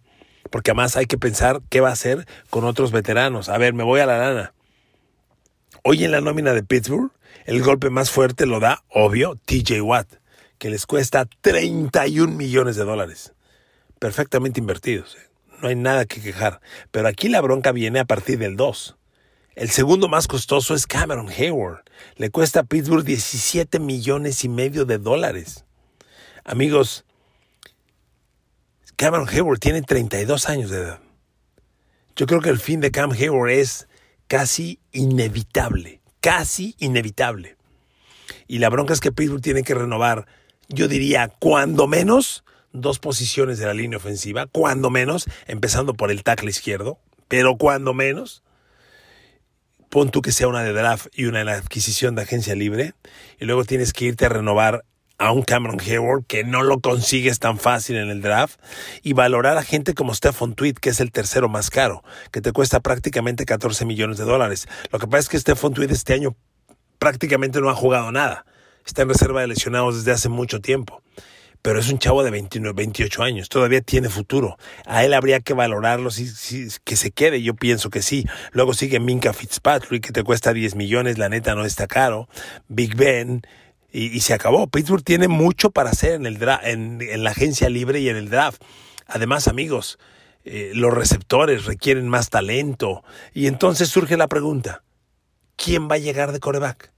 porque 0.51 0.71
además 0.71 0.97
hay 0.97 1.05
que 1.05 1.19
pensar 1.19 1.61
qué 1.69 1.83
va 1.83 1.91
a 1.91 1.93
hacer 1.93 2.27
con 2.49 2.65
otros 2.65 2.91
veteranos. 2.91 3.51
A 3.51 3.59
ver, 3.59 3.75
me 3.75 3.85
voy 3.85 4.01
a 4.01 4.07
la 4.07 4.17
lana 4.17 4.55
Hoy 5.91 6.05
en 6.05 6.11
la 6.11 6.21
nómina 6.21 6.53
de 6.53 6.63
Pittsburgh, 6.63 7.13
el 7.47 7.63
golpe 7.63 7.89
más 7.89 8.11
fuerte 8.11 8.45
lo 8.45 8.61
da, 8.61 8.85
obvio, 8.91 9.37
TJ 9.47 9.81
Watt, 9.81 10.17
que 10.59 10.69
les 10.69 10.85
cuesta 10.85 11.27
31 11.41 12.35
millones 12.35 12.77
de 12.77 12.85
dólares. 12.85 13.33
Perfectamente 13.99 14.61
invertidos. 14.61 15.17
¿eh? 15.17 15.31
No 15.63 15.69
hay 15.69 15.77
nada 15.77 16.05
que 16.05 16.21
quejar. 16.21 16.61
Pero 16.91 17.09
aquí 17.09 17.31
la 17.31 17.41
bronca 17.41 17.73
viene 17.73 18.01
a 18.01 18.05
partir 18.05 18.39
del 18.39 18.55
2. 18.55 18.99
El 19.55 19.71
segundo 19.71 20.09
más 20.09 20.29
costoso 20.29 20.75
es 20.75 20.87
Cameron 20.87 21.31
Hayward. 21.31 21.85
Le 22.17 22.29
cuesta 22.29 22.61
a 22.61 22.65
Pittsburgh 22.65 23.03
17 23.03 23.81
millones 23.81 24.45
y 24.45 24.51
medio 24.51 24.85
de 24.85 24.99
dólares. 24.99 25.65
Amigos, 26.45 27.07
Cameron 28.97 29.27
Hayward 29.27 29.59
tiene 29.59 29.81
32 29.81 30.51
años 30.51 30.69
de 30.69 30.83
edad. 30.83 31.01
Yo 32.15 32.27
creo 32.27 32.43
que 32.43 32.51
el 32.51 32.59
fin 32.59 32.83
de 32.83 32.91
Cam 32.91 33.13
Hayward 33.13 33.53
es 33.53 33.89
casi 34.29 34.79
inevitable, 34.93 36.01
casi 36.21 36.77
inevitable. 36.79 37.57
Y 38.47 38.59
la 38.59 38.69
bronca 38.69 38.93
es 38.93 39.01
que 39.01 39.11
Pittsburgh 39.11 39.43
tiene 39.43 39.63
que 39.63 39.75
renovar, 39.75 40.27
yo 40.69 40.87
diría, 40.87 41.29
cuando 41.29 41.87
menos, 41.87 42.45
dos 42.73 42.99
posiciones 42.99 43.59
de 43.59 43.67
la 43.67 43.75
línea 43.75 43.97
ofensiva, 43.97 44.47
cuando 44.47 44.91
menos, 44.91 45.27
empezando 45.47 45.95
por 45.95 46.11
el 46.11 46.23
tackle 46.23 46.51
izquierdo, 46.51 46.99
pero 47.27 47.57
cuando 47.57 47.95
menos, 47.95 48.43
pon 49.89 50.11
tú 50.11 50.23
que 50.23 50.33
sea 50.33 50.49
una 50.49 50.63
de 50.63 50.73
draft 50.73 51.07
y 51.13 51.25
una 51.25 51.41
de 51.41 51.45
la 51.47 51.55
adquisición 51.55 52.15
de 52.15 52.23
agencia 52.23 52.55
libre, 52.55 52.95
y 53.41 53.47
luego 53.47 53.65
tienes 53.65 53.93
que 53.93 54.05
irte 54.05 54.27
a 54.27 54.31
renovar 54.31 54.85
a 55.19 55.33
un 55.33 55.43
Cameron 55.43 55.81
Hayward 55.81 56.25
que 56.27 56.45
no 56.45 56.63
lo 56.63 56.81
consigues 56.81 57.41
tan 57.41 57.59
fácil 57.59 57.97
en 57.97 58.09
el 58.09 58.23
draft 58.23 58.61
y 59.03 59.13
valorar 59.13 59.59
a 59.59 59.63
gente 59.63 59.95
como 59.95 60.15
Stephon 60.15 60.55
Tweet, 60.55 60.75
que 60.75 60.91
es 60.91 61.01
el 61.01 61.11
tercero 61.11 61.49
más 61.49 61.71
caro, 61.71 62.05
que 62.31 62.41
te 62.41 62.53
cuesta 62.53 62.81
prácticamente 62.81 63.45
14 63.45 63.85
millones 63.85 64.19
de 64.19 64.25
dólares. 64.25 64.69
Lo 64.93 64.99
que 64.99 65.09
pasa 65.09 65.21
es 65.21 65.29
que 65.29 65.39
Stephon 65.41 65.75
Tweet 65.75 65.91
este 65.91 66.15
año 66.15 66.37
prácticamente 66.99 67.61
no 67.61 67.69
ha 67.69 67.75
jugado 67.75 68.13
nada. 68.13 68.47
Está 68.87 69.03
en 69.03 69.09
reserva 69.09 69.41
de 69.41 69.49
lesionados 69.49 69.97
desde 69.97 70.13
hace 70.13 70.29
mucho 70.29 70.61
tiempo. 70.61 71.03
Pero 71.61 71.81
es 71.81 71.91
un 71.91 71.99
chavo 71.99 72.23
de 72.23 72.31
29, 72.31 72.73
28 72.73 73.23
años, 73.25 73.49
todavía 73.49 73.81
tiene 73.81 74.09
futuro. 74.09 74.57
A 74.87 75.05
él 75.05 75.13
habría 75.13 75.41
que 75.41 75.55
valorarlo, 75.55 76.13
si, 76.13 76.29
si, 76.29 76.69
que 76.85 76.95
se 76.95 77.11
quede, 77.11 77.43
yo 77.43 77.55
pienso 77.55 77.91
que 77.91 78.01
sí. 78.01 78.25
Luego 78.53 78.75
sigue 78.75 79.01
Minka 79.01 79.33
Fitzpatrick, 79.33 80.07
que 80.07 80.13
te 80.13 80.23
cuesta 80.23 80.53
10 80.53 80.77
millones, 80.77 81.19
la 81.19 81.29
neta 81.29 81.57
no 81.57 81.65
está 81.65 81.89
caro. 81.89 82.29
Big 82.69 82.95
Ben, 82.95 83.43
y, 83.91 84.21
se 84.21 84.35
acabó. 84.35 84.67
Pittsburgh 84.67 85.03
tiene 85.03 85.29
mucho 85.29 85.71
para 85.71 85.91
hacer 85.91 86.13
en, 86.13 86.27
el 86.27 86.39
en, 86.63 87.25
la 87.25 87.31
agencia 87.31 87.69
libre 87.69 88.01
y 88.01 88.09
en 88.09 88.17
el 88.17 88.29
draft. 88.29 88.63
Además, 89.07 89.49
amigos, 89.49 89.99
eh, 90.45 90.73
los 90.75 90.93
receptores 90.93 91.65
requieren 91.65 92.09
más 92.09 92.31
talento. 92.31 93.03
Y 93.33 93.47
entonces 93.47 93.89
surge 93.89 94.17
la 94.17 94.29
pregunta, 94.29 94.83
¿quién 95.57 95.89
va 95.89 95.95
a 95.95 95.99
llegar 95.99 96.33
de 96.33 96.41
coreback? 96.41 96.93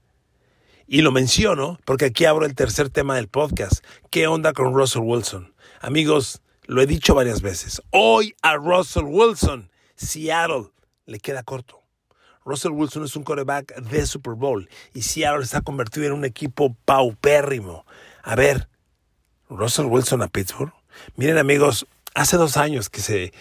Y 0.87 1.01
lo 1.01 1.11
menciono 1.11 1.79
porque 1.85 2.05
aquí 2.05 2.25
abro 2.25 2.45
el 2.45 2.55
tercer 2.55 2.89
tema 2.89 3.15
del 3.15 3.29
podcast. 3.29 3.83
¿Qué 4.09 4.27
onda 4.27 4.51
con 4.51 4.73
Russell 4.73 5.03
Wilson? 5.03 5.53
Amigos, 5.79 6.41
lo 6.65 6.81
he 6.81 6.85
dicho 6.85 7.15
varias 7.15 7.41
veces. 7.41 7.81
Hoy 7.91 8.35
a 8.41 8.55
Russell 8.55 9.05
Wilson, 9.05 9.71
Seattle, 9.95 10.71
le 11.05 11.19
queda 11.19 11.43
corto. 11.43 11.80
Russell 12.51 12.71
Wilson 12.71 13.05
es 13.05 13.15
un 13.15 13.23
coreback 13.23 13.81
de 13.81 14.05
Super 14.05 14.33
Bowl 14.33 14.67
y 14.93 15.03
Seattle 15.03 15.41
está 15.41 15.61
convertido 15.61 16.07
en 16.07 16.11
un 16.11 16.25
equipo 16.25 16.75
paupérrimo. 16.83 17.85
A 18.23 18.35
ver, 18.35 18.67
Russell 19.49 19.85
Wilson 19.85 20.21
a 20.21 20.27
Pittsburgh. 20.27 20.73
Miren 21.15 21.37
amigos, 21.37 21.87
hace 22.13 22.35
dos 22.35 22.57
años 22.57 22.89
que 22.89 22.99
se 22.99 23.23
eh, 23.23 23.31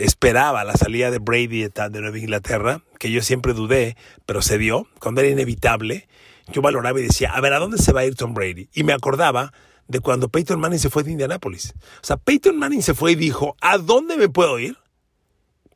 esperaba 0.00 0.64
la 0.64 0.74
salida 0.74 1.12
de 1.12 1.20
Brady 1.20 1.68
de 1.68 2.00
Nueva 2.00 2.18
Inglaterra, 2.18 2.82
que 2.98 3.12
yo 3.12 3.22
siempre 3.22 3.52
dudé, 3.52 3.96
pero 4.26 4.42
se 4.42 4.58
dio, 4.58 4.88
cuando 4.98 5.20
era 5.20 5.30
inevitable, 5.30 6.08
yo 6.48 6.60
valoraba 6.60 6.98
y 6.98 7.04
decía, 7.04 7.30
a 7.30 7.40
ver, 7.40 7.52
¿a 7.52 7.60
dónde 7.60 7.78
se 7.78 7.92
va 7.92 8.00
a 8.00 8.06
ir 8.06 8.16
Tom 8.16 8.34
Brady? 8.34 8.68
Y 8.74 8.82
me 8.82 8.92
acordaba 8.92 9.52
de 9.86 10.00
cuando 10.00 10.30
Peyton 10.30 10.58
Manning 10.58 10.80
se 10.80 10.90
fue 10.90 11.04
de 11.04 11.12
Indianapolis. 11.12 11.74
O 12.02 12.04
sea, 12.04 12.16
Peyton 12.16 12.58
Manning 12.58 12.82
se 12.82 12.94
fue 12.94 13.12
y 13.12 13.14
dijo, 13.14 13.54
¿a 13.60 13.78
dónde 13.78 14.16
me 14.16 14.28
puedo 14.28 14.58
ir 14.58 14.76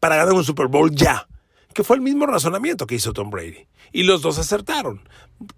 para 0.01 0.16
ganar 0.16 0.35
un 0.35 0.42
Super 0.42 0.66
Bowl 0.66 0.90
ya? 0.90 1.29
Que 1.72 1.85
fue 1.85 1.96
el 1.96 2.02
mismo 2.02 2.26
razonamiento 2.26 2.87
que 2.87 2.94
hizo 2.94 3.12
Tom 3.12 3.30
Brady. 3.30 3.66
Y 3.92 4.04
los 4.04 4.22
dos 4.22 4.38
acertaron. 4.38 5.08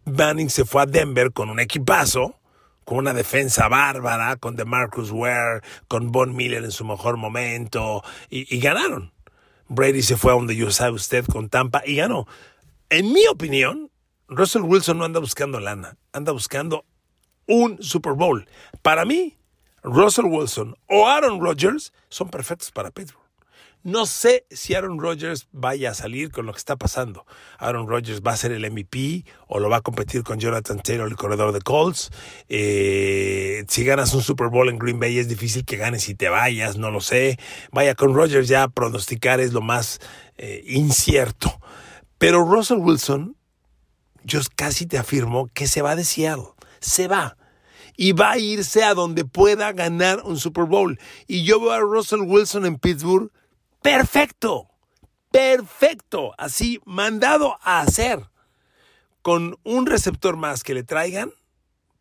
Manning 0.05 0.51
se 0.51 0.65
fue 0.65 0.83
a 0.83 0.87
Denver 0.87 1.33
con 1.33 1.51
un 1.51 1.61
equipazo, 1.61 2.41
con 2.85 2.99
una 2.99 3.15
defensa 3.15 3.69
bárbara, 3.69 4.37
con 4.37 4.57
DeMarcus 4.57 5.11
Ware, 5.11 5.63
con 5.89 6.13
Von 6.13 6.35
Miller 6.35 6.65
en 6.65 6.73
su 6.73 6.85
mejor 6.85 7.17
momento, 7.17 8.03
y, 8.29 8.59
ganaron. 8.61 9.13
Brady 9.69 10.03
se 10.03 10.17
fue 10.17 10.33
a 10.33 10.35
donde 10.35 10.57
yo 10.57 10.71
sabe 10.71 10.93
usted 10.93 11.25
con 11.27 11.49
Tampa 11.49 11.83
y 11.85 11.97
ganó. 11.97 12.27
En 12.91 13.13
mi 13.13 13.27
opinión, 13.27 13.91
Russell 14.29 14.63
Wilson 14.63 14.99
no 14.99 15.05
anda 15.05 15.21
buscando 15.21 15.59
lana, 15.59 15.97
anda 16.13 16.33
buscando 16.33 16.85
un 17.47 17.83
Super 17.83 18.13
Bowl. 18.13 18.47
Para 18.83 19.05
mí, 19.05 19.39
Russell 19.83 20.27
Wilson 20.27 20.77
o 20.89 21.09
Aaron 21.09 21.41
Rodgers 21.41 21.93
son 22.09 22.29
perfectos 22.29 22.71
para 22.71 22.91
Pittsburgh. 22.91 23.24
No 23.85 24.07
sé 24.07 24.47
si 24.51 24.73
Aaron 24.73 24.99
Rodgers 24.99 25.47
vaya 25.53 25.91
a 25.91 25.95
salir 25.95 26.31
con 26.31 26.47
lo 26.47 26.53
que 26.53 26.59
está 26.59 26.77
pasando. 26.77 27.27
Aaron 27.59 27.87
Rodgers 27.87 28.23
va 28.23 28.33
a 28.33 28.37
ser 28.39 28.51
el 28.53 28.71
MVP 28.71 29.27
o 29.47 29.59
lo 29.59 29.69
va 29.69 29.77
a 29.77 29.81
competir 29.83 30.23
con 30.23 30.41
Jonathan 30.41 30.81
Taylor, 30.81 31.07
el 31.07 31.17
corredor 31.17 31.53
de 31.53 31.61
Colts. 31.61 32.11
Eh, 32.49 33.63
si 33.69 33.85
ganas 33.85 34.15
un 34.15 34.23
Super 34.23 34.49
Bowl 34.49 34.71
en 34.71 34.79
Green 34.79 34.99
Bay 34.99 35.19
es 35.19 35.29
difícil 35.29 35.67
que 35.67 35.77
ganes 35.77 36.09
y 36.09 36.15
te 36.15 36.31
vayas, 36.31 36.79
no 36.79 36.91
lo 36.91 37.03
sé. 37.03 37.39
Vaya, 37.73 37.95
con 37.95 38.15
Rodgers 38.15 38.49
ya 38.49 38.69
pronosticar 38.69 39.39
es 39.41 39.53
lo 39.53 39.61
más 39.61 40.01
eh, 40.39 40.65
incierto. 40.67 41.61
Pero 42.17 42.43
Russell 42.43 42.79
Wilson, 42.79 43.37
yo 44.23 44.41
casi 44.57 44.87
te 44.87 44.97
afirmo 44.97 45.51
que 45.53 45.67
se 45.67 45.83
va 45.83 45.95
de 45.95 46.05
Seattle. 46.05 46.55
Se 46.81 47.07
va 47.07 47.37
y 47.99 48.13
va 48.13 48.33
a 48.33 48.39
irse 48.39 48.83
a 48.83 48.95
donde 48.95 49.27
pueda 49.27 49.73
ganar 49.73 50.23
un 50.25 50.39
Super 50.39 50.65
Bowl. 50.65 50.99
Y 51.27 51.45
yo 51.45 51.61
veo 51.61 51.73
a 51.73 51.81
Russell 51.81 52.23
Wilson 52.23 52.65
en 52.65 52.79
Pittsburgh 52.79 53.31
perfecto, 53.85 54.71
perfecto, 55.31 56.33
así 56.39 56.81
mandado 56.87 57.59
a 57.63 57.83
hacer, 57.83 58.19
con 59.21 59.59
un 59.63 59.85
receptor 59.85 60.39
más 60.39 60.63
que 60.63 60.73
le 60.73 60.85
traigan 60.85 61.33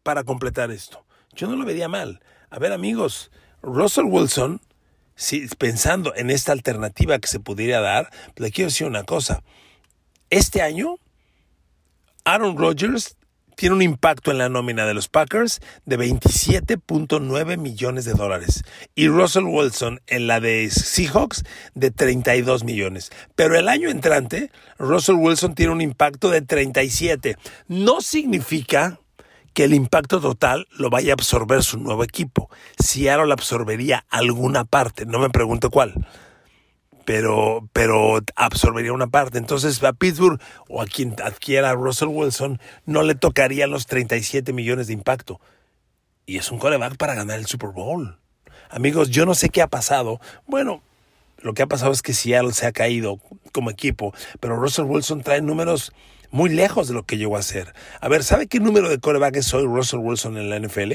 para 0.02 0.24
completar 0.24 0.72
esto. 0.72 1.06
Yo 1.34 1.48
no 1.48 1.58
lo 1.58 1.66
vería 1.66 1.90
mal. 1.90 2.22
A 2.50 2.58
ver 2.58 2.72
amigos, 2.72 3.32
Russell 3.62 4.06
Wilson, 4.06 4.62
pensando 5.58 6.16
en 6.16 6.30
esta 6.30 6.54
alternativa 6.54 7.20
que 7.20 7.28
se 7.28 7.42
pudiera 7.42 7.82
dar, 7.82 8.10
le 8.38 8.50
quiero 8.50 8.70
decir 8.70 8.88
una 8.88 9.04
cosa. 9.04 9.44
Este 10.30 10.62
año, 10.62 10.96
Aaron 12.24 12.58
Rodgers 12.58 13.18
tiene 13.56 13.76
un 13.76 13.82
impacto 13.82 14.32
en 14.32 14.38
la 14.38 14.50
nómina 14.50 14.86
de 14.86 14.94
los 14.94 15.08
Packers 15.08 15.62
de 15.86 15.98
27.9 15.98 17.58
millones 17.58 18.06
de 18.06 18.14
dólares 18.14 18.64
y 18.96 19.08
Russell 19.08 19.46
Wilson 19.46 20.02
en 20.08 20.28
la 20.28 20.40
de 20.40 20.70
Seahawks 20.70 21.44
de 21.74 21.92
32 21.92 22.64
millones. 22.64 23.12
Pero 23.36 23.58
el 23.58 23.70
año 23.70 23.90
entrante, 23.90 24.52
Russell 24.78 25.16
Wilson 25.16 25.56
tiene 25.56 25.72
un 25.72 25.82
impacto 25.82 26.30
de 26.30 26.42
37. 26.42 27.38
No 27.68 28.02
significa 28.02 29.00
que 29.54 29.66
el 29.66 29.74
impacto 29.74 30.20
total 30.20 30.68
lo 30.72 30.90
vaya 30.90 31.14
a 31.14 31.14
absorber 31.14 31.64
su 31.64 31.78
nuevo 31.78 32.04
equipo. 32.04 32.50
Seattle 32.80 33.32
absorbería 33.32 34.06
alguna 34.10 34.66
parte, 34.66 35.06
no 35.06 35.20
me 35.20 35.30
pregunto 35.30 35.70
cuál 35.70 35.94
pero, 37.06 37.68
pero 37.74 38.20
absorbería 38.36 38.94
una 38.94 39.08
parte. 39.08 39.38
Entonces 39.38 39.84
a 39.84 39.94
Pittsburgh 39.94 40.40
o 40.70 40.82
a 40.82 40.86
quien 40.86 41.16
adquiera 41.24 41.72
a 41.72 41.76
Russell 41.76 42.10
Wilson 42.10 42.60
no 42.86 43.04
le 43.04 43.16
tocarían 43.16 43.72
los 43.72 43.86
37 43.88 44.54
millones 44.54 44.88
de 44.88 44.94
impacto. 44.94 45.40
Y 46.26 46.38
es 46.38 46.52
un 46.52 46.60
coreback 46.60 46.98
para 46.98 47.16
ganar 47.16 47.40
el 47.40 47.46
Super 47.46 47.72
Bowl. 47.72 48.18
Amigos, 48.70 49.10
yo 49.10 49.26
no 49.26 49.36
sé 49.36 49.50
qué 49.50 49.62
ha 49.62 49.68
pasado. 49.68 50.20
Bueno, 50.48 50.82
lo 51.40 51.54
que 51.54 51.62
ha 51.62 51.68
pasado 51.68 51.92
es 51.92 52.02
que 52.02 52.14
Seattle 52.14 52.54
se 52.54 52.66
ha 52.66 52.72
caído 52.72 53.20
como 53.52 53.70
equipo, 53.70 54.14
pero 54.40 54.56
Russell 54.56 54.86
Wilson 54.86 55.22
trae 55.22 55.42
números 55.42 55.92
muy 56.32 56.50
lejos 56.50 56.88
de 56.88 56.94
lo 56.94 57.04
que 57.04 57.18
llegó 57.18 57.38
a 57.38 57.44
ser. 57.44 57.74
A 58.00 58.08
ver, 58.08 58.24
¿sabe 58.24 58.48
qué 58.48 58.60
número 58.60 58.90
de 58.90 59.00
coreback 59.00 59.36
es 59.36 59.54
hoy 59.54 59.66
Russell 59.66 60.00
Wilson 60.00 60.38
en 60.38 60.50
la 60.50 60.60
NFL? 60.60 60.94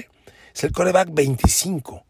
Es 0.54 0.64
el 0.64 0.72
coreback 0.72 1.10
25. 1.12 2.04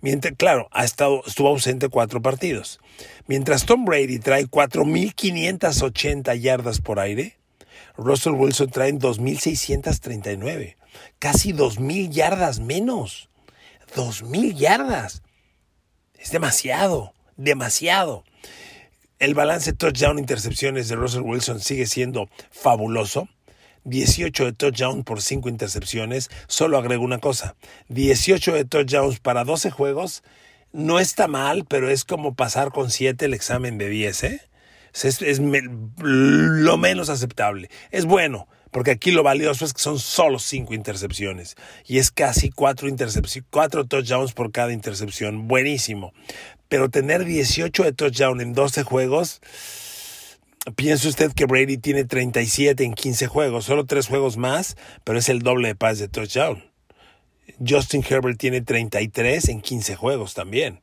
Mientras, 0.00 0.34
claro, 0.36 0.68
ha 0.72 0.84
estado, 0.84 1.22
estuvo 1.26 1.48
ausente 1.48 1.88
cuatro 1.88 2.22
partidos. 2.22 2.80
Mientras 3.26 3.66
Tom 3.66 3.84
Brady 3.84 4.18
trae 4.18 4.46
4.580 4.46 6.38
yardas 6.40 6.80
por 6.80 6.98
aire, 7.00 7.38
Russell 7.96 8.32
Wilson 8.32 8.70
trae 8.70 8.92
2.639. 8.92 10.76
Casi 11.18 11.52
2.000 11.52 12.10
yardas 12.10 12.60
menos. 12.60 13.28
2.000 13.94 14.54
yardas. 14.54 15.22
Es 16.18 16.30
demasiado, 16.30 17.14
demasiado. 17.36 18.24
El 19.18 19.34
balance 19.34 19.72
touchdown-intercepciones 19.72 20.88
de 20.88 20.96
Russell 20.96 21.22
Wilson 21.22 21.60
sigue 21.60 21.86
siendo 21.86 22.28
fabuloso. 22.50 23.28
18 23.84 24.44
de 24.44 24.52
touchdown 24.52 25.04
por 25.04 25.22
5 25.22 25.48
intercepciones. 25.48 26.30
Solo 26.46 26.78
agrego 26.78 27.04
una 27.04 27.18
cosa, 27.18 27.56
18 27.88 28.54
de 28.54 28.64
touchdowns 28.64 29.20
para 29.20 29.44
12 29.44 29.70
juegos 29.70 30.22
no 30.72 31.00
está 31.00 31.26
mal, 31.26 31.64
pero 31.68 31.90
es 31.90 32.04
como 32.04 32.34
pasar 32.34 32.70
con 32.70 32.90
7 32.90 33.24
el 33.24 33.34
examen 33.34 33.78
de 33.78 33.88
10, 33.88 34.24
¿eh? 34.24 34.40
Es, 35.02 35.40
lo 35.98 36.76
menos 36.78 37.10
aceptable. 37.10 37.70
Es 37.90 38.04
bueno, 38.04 38.48
porque 38.70 38.90
aquí 38.92 39.10
lo 39.12 39.22
valioso 39.22 39.64
es 39.64 39.72
que 39.72 39.82
son 39.82 39.98
solo 39.98 40.38
5 40.38 40.74
intercepciones 40.74 41.56
y 41.86 41.98
es 41.98 42.10
casi 42.10 42.50
4 42.50 42.88
cuatro 43.50 43.86
touchdowns 43.86 44.32
por 44.32 44.50
cada 44.50 44.72
intercepción. 44.72 45.48
Buenísimo. 45.48 46.12
Pero 46.68 46.88
tener 46.88 47.24
18 47.24 47.82
de 47.84 47.92
touchdown 47.92 48.40
en 48.40 48.52
12 48.52 48.82
juegos 48.84 49.40
Piensa 50.76 51.08
usted 51.08 51.32
que 51.32 51.46
Brady 51.46 51.78
tiene 51.78 52.04
37 52.04 52.84
en 52.84 52.92
15 52.92 53.26
juegos, 53.28 53.64
solo 53.64 53.86
3 53.86 54.06
juegos 54.06 54.36
más, 54.36 54.76
pero 55.04 55.18
es 55.18 55.30
el 55.30 55.40
doble 55.40 55.68
de 55.68 55.74
pases 55.74 56.00
de 56.00 56.08
touchdown. 56.08 56.70
Justin 57.66 58.04
Herbert 58.06 58.38
tiene 58.38 58.60
33 58.60 59.48
en 59.48 59.62
15 59.62 59.96
juegos 59.96 60.34
también. 60.34 60.82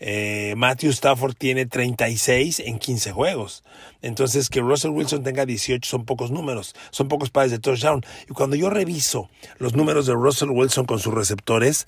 Eh, 0.00 0.54
Matthew 0.56 0.90
Stafford 0.90 1.34
tiene 1.34 1.66
36 1.66 2.58
en 2.58 2.80
15 2.80 3.12
juegos. 3.12 3.62
Entonces, 4.02 4.48
que 4.48 4.60
Russell 4.60 4.90
Wilson 4.90 5.22
tenga 5.22 5.46
18 5.46 5.88
son 5.88 6.04
pocos 6.04 6.32
números, 6.32 6.74
son 6.90 7.06
pocos 7.06 7.30
pases 7.30 7.52
de 7.52 7.58
touchdown. 7.60 8.04
Y 8.28 8.32
cuando 8.32 8.56
yo 8.56 8.70
reviso 8.70 9.30
los 9.58 9.74
números 9.74 10.06
de 10.06 10.14
Russell 10.14 10.50
Wilson 10.50 10.84
con 10.84 10.98
sus 10.98 11.14
receptores, 11.14 11.86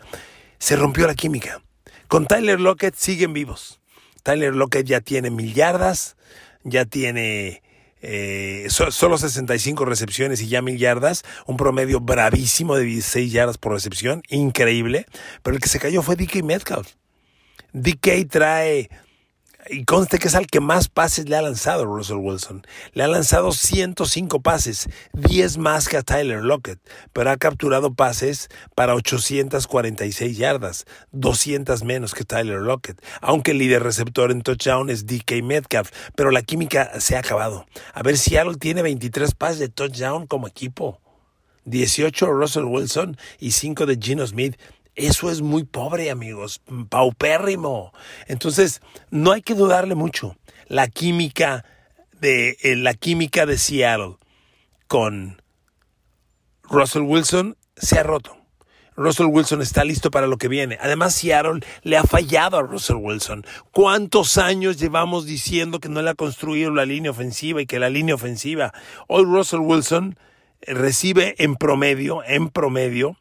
se 0.58 0.76
rompió 0.76 1.08
la 1.08 1.16
química. 1.16 1.60
Con 2.06 2.26
Tyler 2.26 2.60
Lockett 2.60 2.94
siguen 2.94 3.32
vivos. 3.32 3.80
Tyler 4.22 4.54
Lockett 4.54 4.86
ya 4.86 5.00
tiene 5.00 5.30
mil 5.30 5.52
yardas, 5.52 6.16
ya 6.64 6.84
tiene 6.84 7.62
eh, 8.06 8.66
solo 8.68 9.16
65 9.16 9.84
recepciones 9.84 10.42
y 10.42 10.48
ya 10.48 10.60
mil 10.60 10.76
yardas, 10.76 11.24
un 11.46 11.56
promedio 11.56 12.00
bravísimo 12.00 12.76
de 12.76 12.84
16 12.84 13.32
yardas 13.32 13.58
por 13.58 13.72
recepción, 13.72 14.22
increíble, 14.28 15.06
pero 15.42 15.56
el 15.56 15.62
que 15.62 15.68
se 15.68 15.78
cayó 15.78 16.02
fue 16.02 16.16
DK 16.16 16.42
Metcalf. 16.42 16.94
DK 17.72 18.28
trae 18.28 18.90
y 19.68 19.84
conste 19.84 20.18
que 20.18 20.28
es 20.28 20.34
al 20.34 20.46
que 20.46 20.60
más 20.60 20.88
pases 20.88 21.28
le 21.28 21.36
ha 21.36 21.42
lanzado 21.42 21.84
Russell 21.84 22.16
Wilson. 22.16 22.66
Le 22.92 23.02
ha 23.02 23.08
lanzado 23.08 23.52
105 23.52 24.40
pases, 24.40 24.88
10 25.12 25.58
más 25.58 25.88
que 25.88 25.96
a 25.96 26.02
Tyler 26.02 26.42
Lockett, 26.42 26.78
pero 27.12 27.30
ha 27.30 27.36
capturado 27.36 27.94
pases 27.94 28.48
para 28.74 28.94
846 28.94 30.36
yardas, 30.36 30.84
200 31.12 31.82
menos 31.84 32.14
que 32.14 32.24
Tyler 32.24 32.60
Lockett. 32.60 33.02
Aunque 33.20 33.52
el 33.52 33.58
líder 33.58 33.82
receptor 33.82 34.30
en 34.30 34.42
touchdown 34.42 34.90
es 34.90 35.06
DK 35.06 35.42
Metcalf, 35.42 35.90
pero 36.14 36.30
la 36.30 36.42
química 36.42 37.00
se 37.00 37.16
ha 37.16 37.20
acabado. 37.20 37.66
A 37.92 38.02
ver, 38.02 38.18
si 38.18 38.30
Seattle 38.30 38.56
tiene 38.56 38.82
23 38.82 39.34
pases 39.34 39.58
de 39.58 39.68
touchdown 39.68 40.26
como 40.26 40.48
equipo. 40.48 41.00
18 41.66 42.26
Russell 42.26 42.64
Wilson 42.64 43.16
y 43.38 43.52
5 43.52 43.86
de 43.86 43.96
Gino 43.96 44.26
Smith. 44.26 44.56
Eso 44.94 45.30
es 45.30 45.42
muy 45.42 45.64
pobre, 45.64 46.10
amigos, 46.10 46.62
paupérrimo. 46.88 47.92
Entonces, 48.26 48.80
no 49.10 49.32
hay 49.32 49.42
que 49.42 49.54
dudarle 49.54 49.94
mucho. 49.94 50.36
La 50.68 50.88
química 50.88 51.64
de 52.20 52.56
eh, 52.62 52.76
la 52.76 52.94
química 52.94 53.44
de 53.44 53.58
Seattle 53.58 54.16
con 54.86 55.42
Russell 56.62 57.02
Wilson 57.02 57.56
se 57.76 57.98
ha 57.98 58.02
roto. 58.02 58.36
Russell 58.96 59.26
Wilson 59.26 59.60
está 59.60 59.82
listo 59.84 60.10
para 60.10 60.28
lo 60.28 60.38
que 60.38 60.48
viene. 60.48 60.78
Además, 60.80 61.14
Seattle 61.14 61.60
le 61.82 61.96
ha 61.96 62.04
fallado 62.04 62.56
a 62.56 62.62
Russell 62.62 62.96
Wilson. 62.96 63.44
¿Cuántos 63.72 64.38
años 64.38 64.78
llevamos 64.78 65.26
diciendo 65.26 65.80
que 65.80 65.88
no 65.88 66.00
le 66.00 66.10
ha 66.10 66.14
construido 66.14 66.70
la 66.70 66.86
línea 66.86 67.10
ofensiva 67.10 67.60
y 67.60 67.66
que 67.66 67.80
la 67.80 67.90
línea 67.90 68.14
ofensiva? 68.14 68.72
Hoy 69.08 69.24
Russell 69.24 69.60
Wilson 69.60 70.16
recibe 70.62 71.34
en 71.38 71.56
promedio, 71.56 72.22
en 72.24 72.48
promedio, 72.48 73.16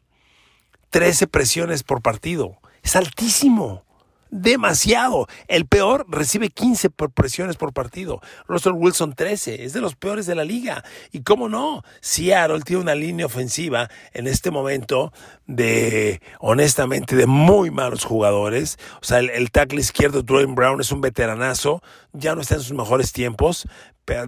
13 0.94 1.26
presiones 1.26 1.82
por 1.82 2.02
partido. 2.02 2.56
Es 2.84 2.94
altísimo. 2.94 3.82
Demasiado. 4.30 5.26
El 5.48 5.66
peor 5.66 6.06
recibe 6.08 6.50
15 6.50 6.88
presiones 6.90 7.56
por 7.56 7.72
partido. 7.72 8.20
Russell 8.46 8.74
Wilson 8.74 9.12
13. 9.12 9.64
Es 9.64 9.72
de 9.72 9.80
los 9.80 9.96
peores 9.96 10.26
de 10.26 10.36
la 10.36 10.44
liga. 10.44 10.84
Y 11.10 11.22
cómo 11.22 11.48
no, 11.48 11.82
Seattle 12.00 12.60
tiene 12.60 12.82
una 12.82 12.94
línea 12.94 13.26
ofensiva 13.26 13.90
en 14.12 14.28
este 14.28 14.52
momento 14.52 15.12
de, 15.48 16.22
honestamente, 16.38 17.16
de 17.16 17.26
muy 17.26 17.72
malos 17.72 18.04
jugadores. 18.04 18.78
O 19.02 19.04
sea, 19.04 19.18
el, 19.18 19.30
el 19.30 19.50
tackle 19.50 19.80
izquierdo, 19.80 20.22
Dwayne 20.22 20.54
Brown, 20.54 20.80
es 20.80 20.92
un 20.92 21.00
veteranazo. 21.00 21.82
Ya 22.12 22.36
no 22.36 22.40
está 22.40 22.54
en 22.54 22.60
sus 22.60 22.76
mejores 22.76 23.12
tiempos, 23.12 23.66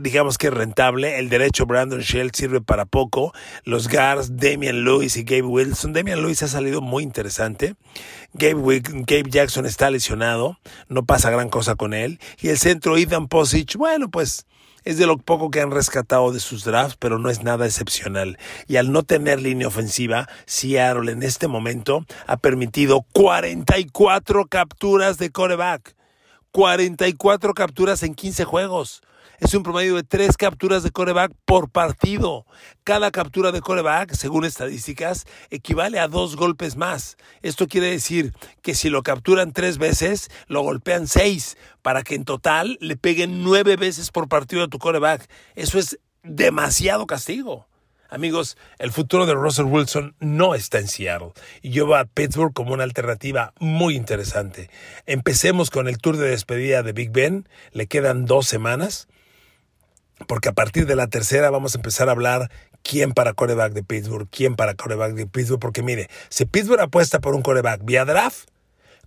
digamos 0.01 0.39
que 0.39 0.51
rentable. 0.51 1.19
El 1.19 1.29
derecho 1.29 1.67
Brandon 1.67 2.01
Shell 2.01 2.33
sirve 2.33 2.61
para 2.61 2.87
poco. 2.87 3.33
Los 3.65 3.89
guards 3.89 4.37
Damian 4.37 4.85
Lewis 4.85 5.17
y 5.17 5.25
Gabe 5.25 5.43
Wilson. 5.43 5.93
Damian 5.93 6.23
Lewis 6.23 6.43
ha 6.43 6.49
salido 6.49 6.81
muy 6.81 7.03
interesante. 7.03 7.77
Gabe, 8.33 8.81
Gabe 8.83 9.31
Jackson 9.31 9.67
está 9.67 9.91
lesionado. 9.91 10.59
No 10.89 11.05
pasa 11.05 11.31
gran 11.31 11.49
cosa 11.49 11.75
con 11.75 11.95
él. 11.95 12.19
Y 12.41 12.49
el 12.49 12.59
centro 12.59 12.97
Ethan 12.97 13.29
Posich, 13.29 13.77
bueno, 13.77 14.11
pues 14.11 14.47
es 14.85 14.99
de 14.99 15.07
lo 15.07 15.19
poco 15.19 15.51
que 15.51 15.61
han 15.61 15.73
rescatado 15.73 16.31
de 16.31 16.39
sus 16.39 16.65
drafts, 16.65 16.97
pero 16.97 17.19
no 17.19 17.29
es 17.29 17.43
nada 17.43 17.67
excepcional. 17.67 18.39
Y 18.69 18.77
al 18.77 18.93
no 18.93 19.03
tener 19.03 19.43
línea 19.43 19.67
ofensiva, 19.67 20.29
Seattle 20.47 21.11
en 21.11 21.25
este 21.25 21.49
momento 21.49 22.07
ha 22.27 22.37
permitido 22.37 23.05
44 23.13 24.47
capturas 24.47 25.19
de 25.19 25.31
coreback. 25.31 25.97
44 26.53 27.53
capturas 27.53 28.03
en 28.03 28.15
15 28.15 28.45
juegos 28.45 29.03
es 29.41 29.55
un 29.55 29.63
promedio 29.63 29.97
de 29.97 30.03
tres 30.03 30.37
capturas 30.37 30.83
de 30.83 30.91
coreback 30.91 31.33
por 31.45 31.71
partido. 31.71 32.47
Cada 32.85 33.11
captura 33.11 33.53
de 33.53 33.61
coreback, 33.61 34.13
según 34.15 34.45
estadísticas, 34.45 35.27
equivale 35.51 35.99
a 35.99 36.09
dos 36.09 36.37
golpes 36.37 36.77
más. 36.77 37.17
Esto 37.43 37.67
quiere 37.67 37.91
decir 37.91 38.33
que 38.63 38.75
si 38.75 38.89
lo 38.89 39.03
capturan 39.03 39.53
tres 39.53 39.79
veces, 39.79 40.31
lo 40.47 40.63
golpean 40.63 41.07
seis, 41.07 41.57
para 41.83 42.03
que 42.03 42.15
en 42.15 42.25
total 42.25 42.79
le 42.81 42.97
peguen 42.97 43.43
nueve 43.43 43.77
veces 43.77 44.11
por 44.11 44.29
partido 44.29 44.65
a 44.65 44.69
tu 44.69 44.79
coreback. 44.79 45.29
Eso 45.55 45.79
es 45.79 45.99
demasiado 46.23 47.07
castigo. 47.07 47.67
Amigos, 48.09 48.57
el 48.79 48.93
futuro 48.93 49.27
de 49.27 49.35
Russell 49.35 49.67
Wilson 49.67 50.15
no 50.21 50.55
está 50.55 50.79
en 50.79 50.87
Seattle 50.87 51.33
y 51.61 51.71
yo 51.71 51.87
veo 51.87 51.97
a 51.97 52.05
Pittsburgh 52.05 52.53
como 52.53 52.73
una 52.73 52.85
alternativa 52.85 53.53
muy 53.59 53.97
interesante. 53.97 54.71
Empecemos 55.07 55.71
con 55.71 55.89
el 55.89 55.99
tour 55.99 56.17
de 56.17 56.31
despedida 56.31 56.85
de 56.85 56.93
Big 56.93 57.11
Ben, 57.11 57.49
le 57.73 57.89
quedan 57.89 58.25
dos 58.25 58.47
semanas 58.47 59.09
porque 60.27 60.49
a 60.49 60.53
partir 60.53 60.87
de 60.87 60.97
la 60.97 61.09
tercera 61.09 61.51
vamos 61.51 61.75
a 61.75 61.79
empezar 61.79 62.09
a 62.09 62.13
hablar 62.13 62.51
quién 62.83 63.13
para 63.13 63.35
coreback 63.35 63.73
de 63.73 63.83
Pittsburgh, 63.83 64.29
quién 64.31 64.57
para 64.57 64.75
coreback 64.75 65.15
de 65.15 65.27
Pittsburgh, 65.27 65.61
porque 65.61 65.83
mire, 65.83 66.09
si 66.29 66.45
Pittsburgh 66.45 66.81
apuesta 66.81 67.21
por 67.21 67.35
un 67.35 67.43
coreback 67.43 67.85
vía 67.85 68.05
draft, 68.05 68.49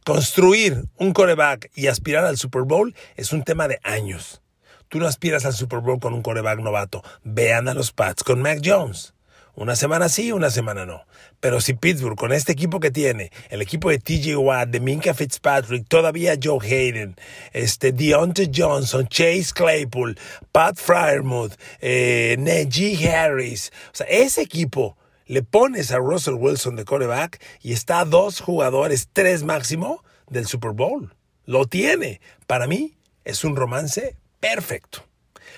construir 0.06 0.86
un 0.98 1.14
coreback 1.14 1.72
y 1.76 1.88
aspirar 1.88 2.26
al 2.26 2.38
Super 2.38 2.64
Bowl 2.64 2.96
es 3.16 3.34
un 3.34 3.44
tema 3.44 3.68
de 3.68 3.80
años. 3.84 4.42
Tú 4.88 5.00
no 5.00 5.08
aspiras 5.08 5.46
al 5.46 5.54
Super 5.54 5.80
Bowl 5.80 6.00
con 6.00 6.14
un 6.14 6.22
coreback 6.22 6.60
novato. 6.60 7.04
Vean 7.24 7.68
a 7.68 7.74
los 7.74 7.92
Pats 7.92 8.24
con 8.24 8.42
Mac 8.42 8.60
Jones 8.64 9.14
Una 9.60 9.76
semana 9.76 10.08
sí, 10.08 10.32
una 10.32 10.52
semana 10.52 10.86
no. 10.86 11.04
Pero 11.42 11.60
si 11.60 11.74
Pittsburgh, 11.74 12.16
con 12.16 12.32
este 12.32 12.54
equipo 12.54 12.80
que 12.80 12.92
tiene, 12.92 13.30
el 13.50 13.62
equipo 13.62 13.90
de 13.90 14.00
TJ 14.00 14.38
Watt, 14.38 14.70
de 14.70 14.80
Minka 14.80 15.14
Fitzpatrick, 15.14 15.86
todavía 15.86 16.40
Joe 16.42 16.66
Hayden, 16.66 17.18
este, 17.52 17.92
Deontay 17.92 18.52
Johnson, 18.56 19.06
Chase 19.10 19.50
Claypool, 19.54 20.18
Pat 20.54 20.78
Fryermuth, 20.78 21.56
eh, 21.82 22.38
Najee 22.40 23.06
Harris, 23.10 23.74
o 23.92 23.96
sea, 23.96 24.08
ese 24.08 24.44
equipo 24.44 24.96
le 25.26 25.44
pones 25.44 25.92
a 25.92 25.98
Russell 25.98 26.36
Wilson 26.36 26.78
de 26.78 26.86
coreback 26.86 27.44
y 27.62 27.74
está 27.74 28.06
dos 28.06 28.40
jugadores, 28.40 29.10
tres 29.12 29.44
máximo, 29.44 30.06
del 30.30 30.48
Super 30.48 30.72
Bowl. 30.72 31.14
Lo 31.44 31.66
tiene. 31.66 32.22
Para 32.48 32.66
mí 32.66 32.96
es 33.26 33.44
un 33.44 33.58
romance 33.58 34.16
perfecto. 34.40 35.04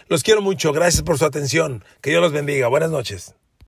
Los 0.08 0.24
quiero 0.24 0.42
mucho. 0.42 0.74
Gracias 0.74 1.04
por 1.04 1.20
su 1.20 1.26
atención. 1.26 1.84
Que 2.02 2.10
Dios 2.10 2.24
los 2.24 2.32
bendiga. 2.32 2.68
Buenas 2.68 2.90
noches. 2.90 3.36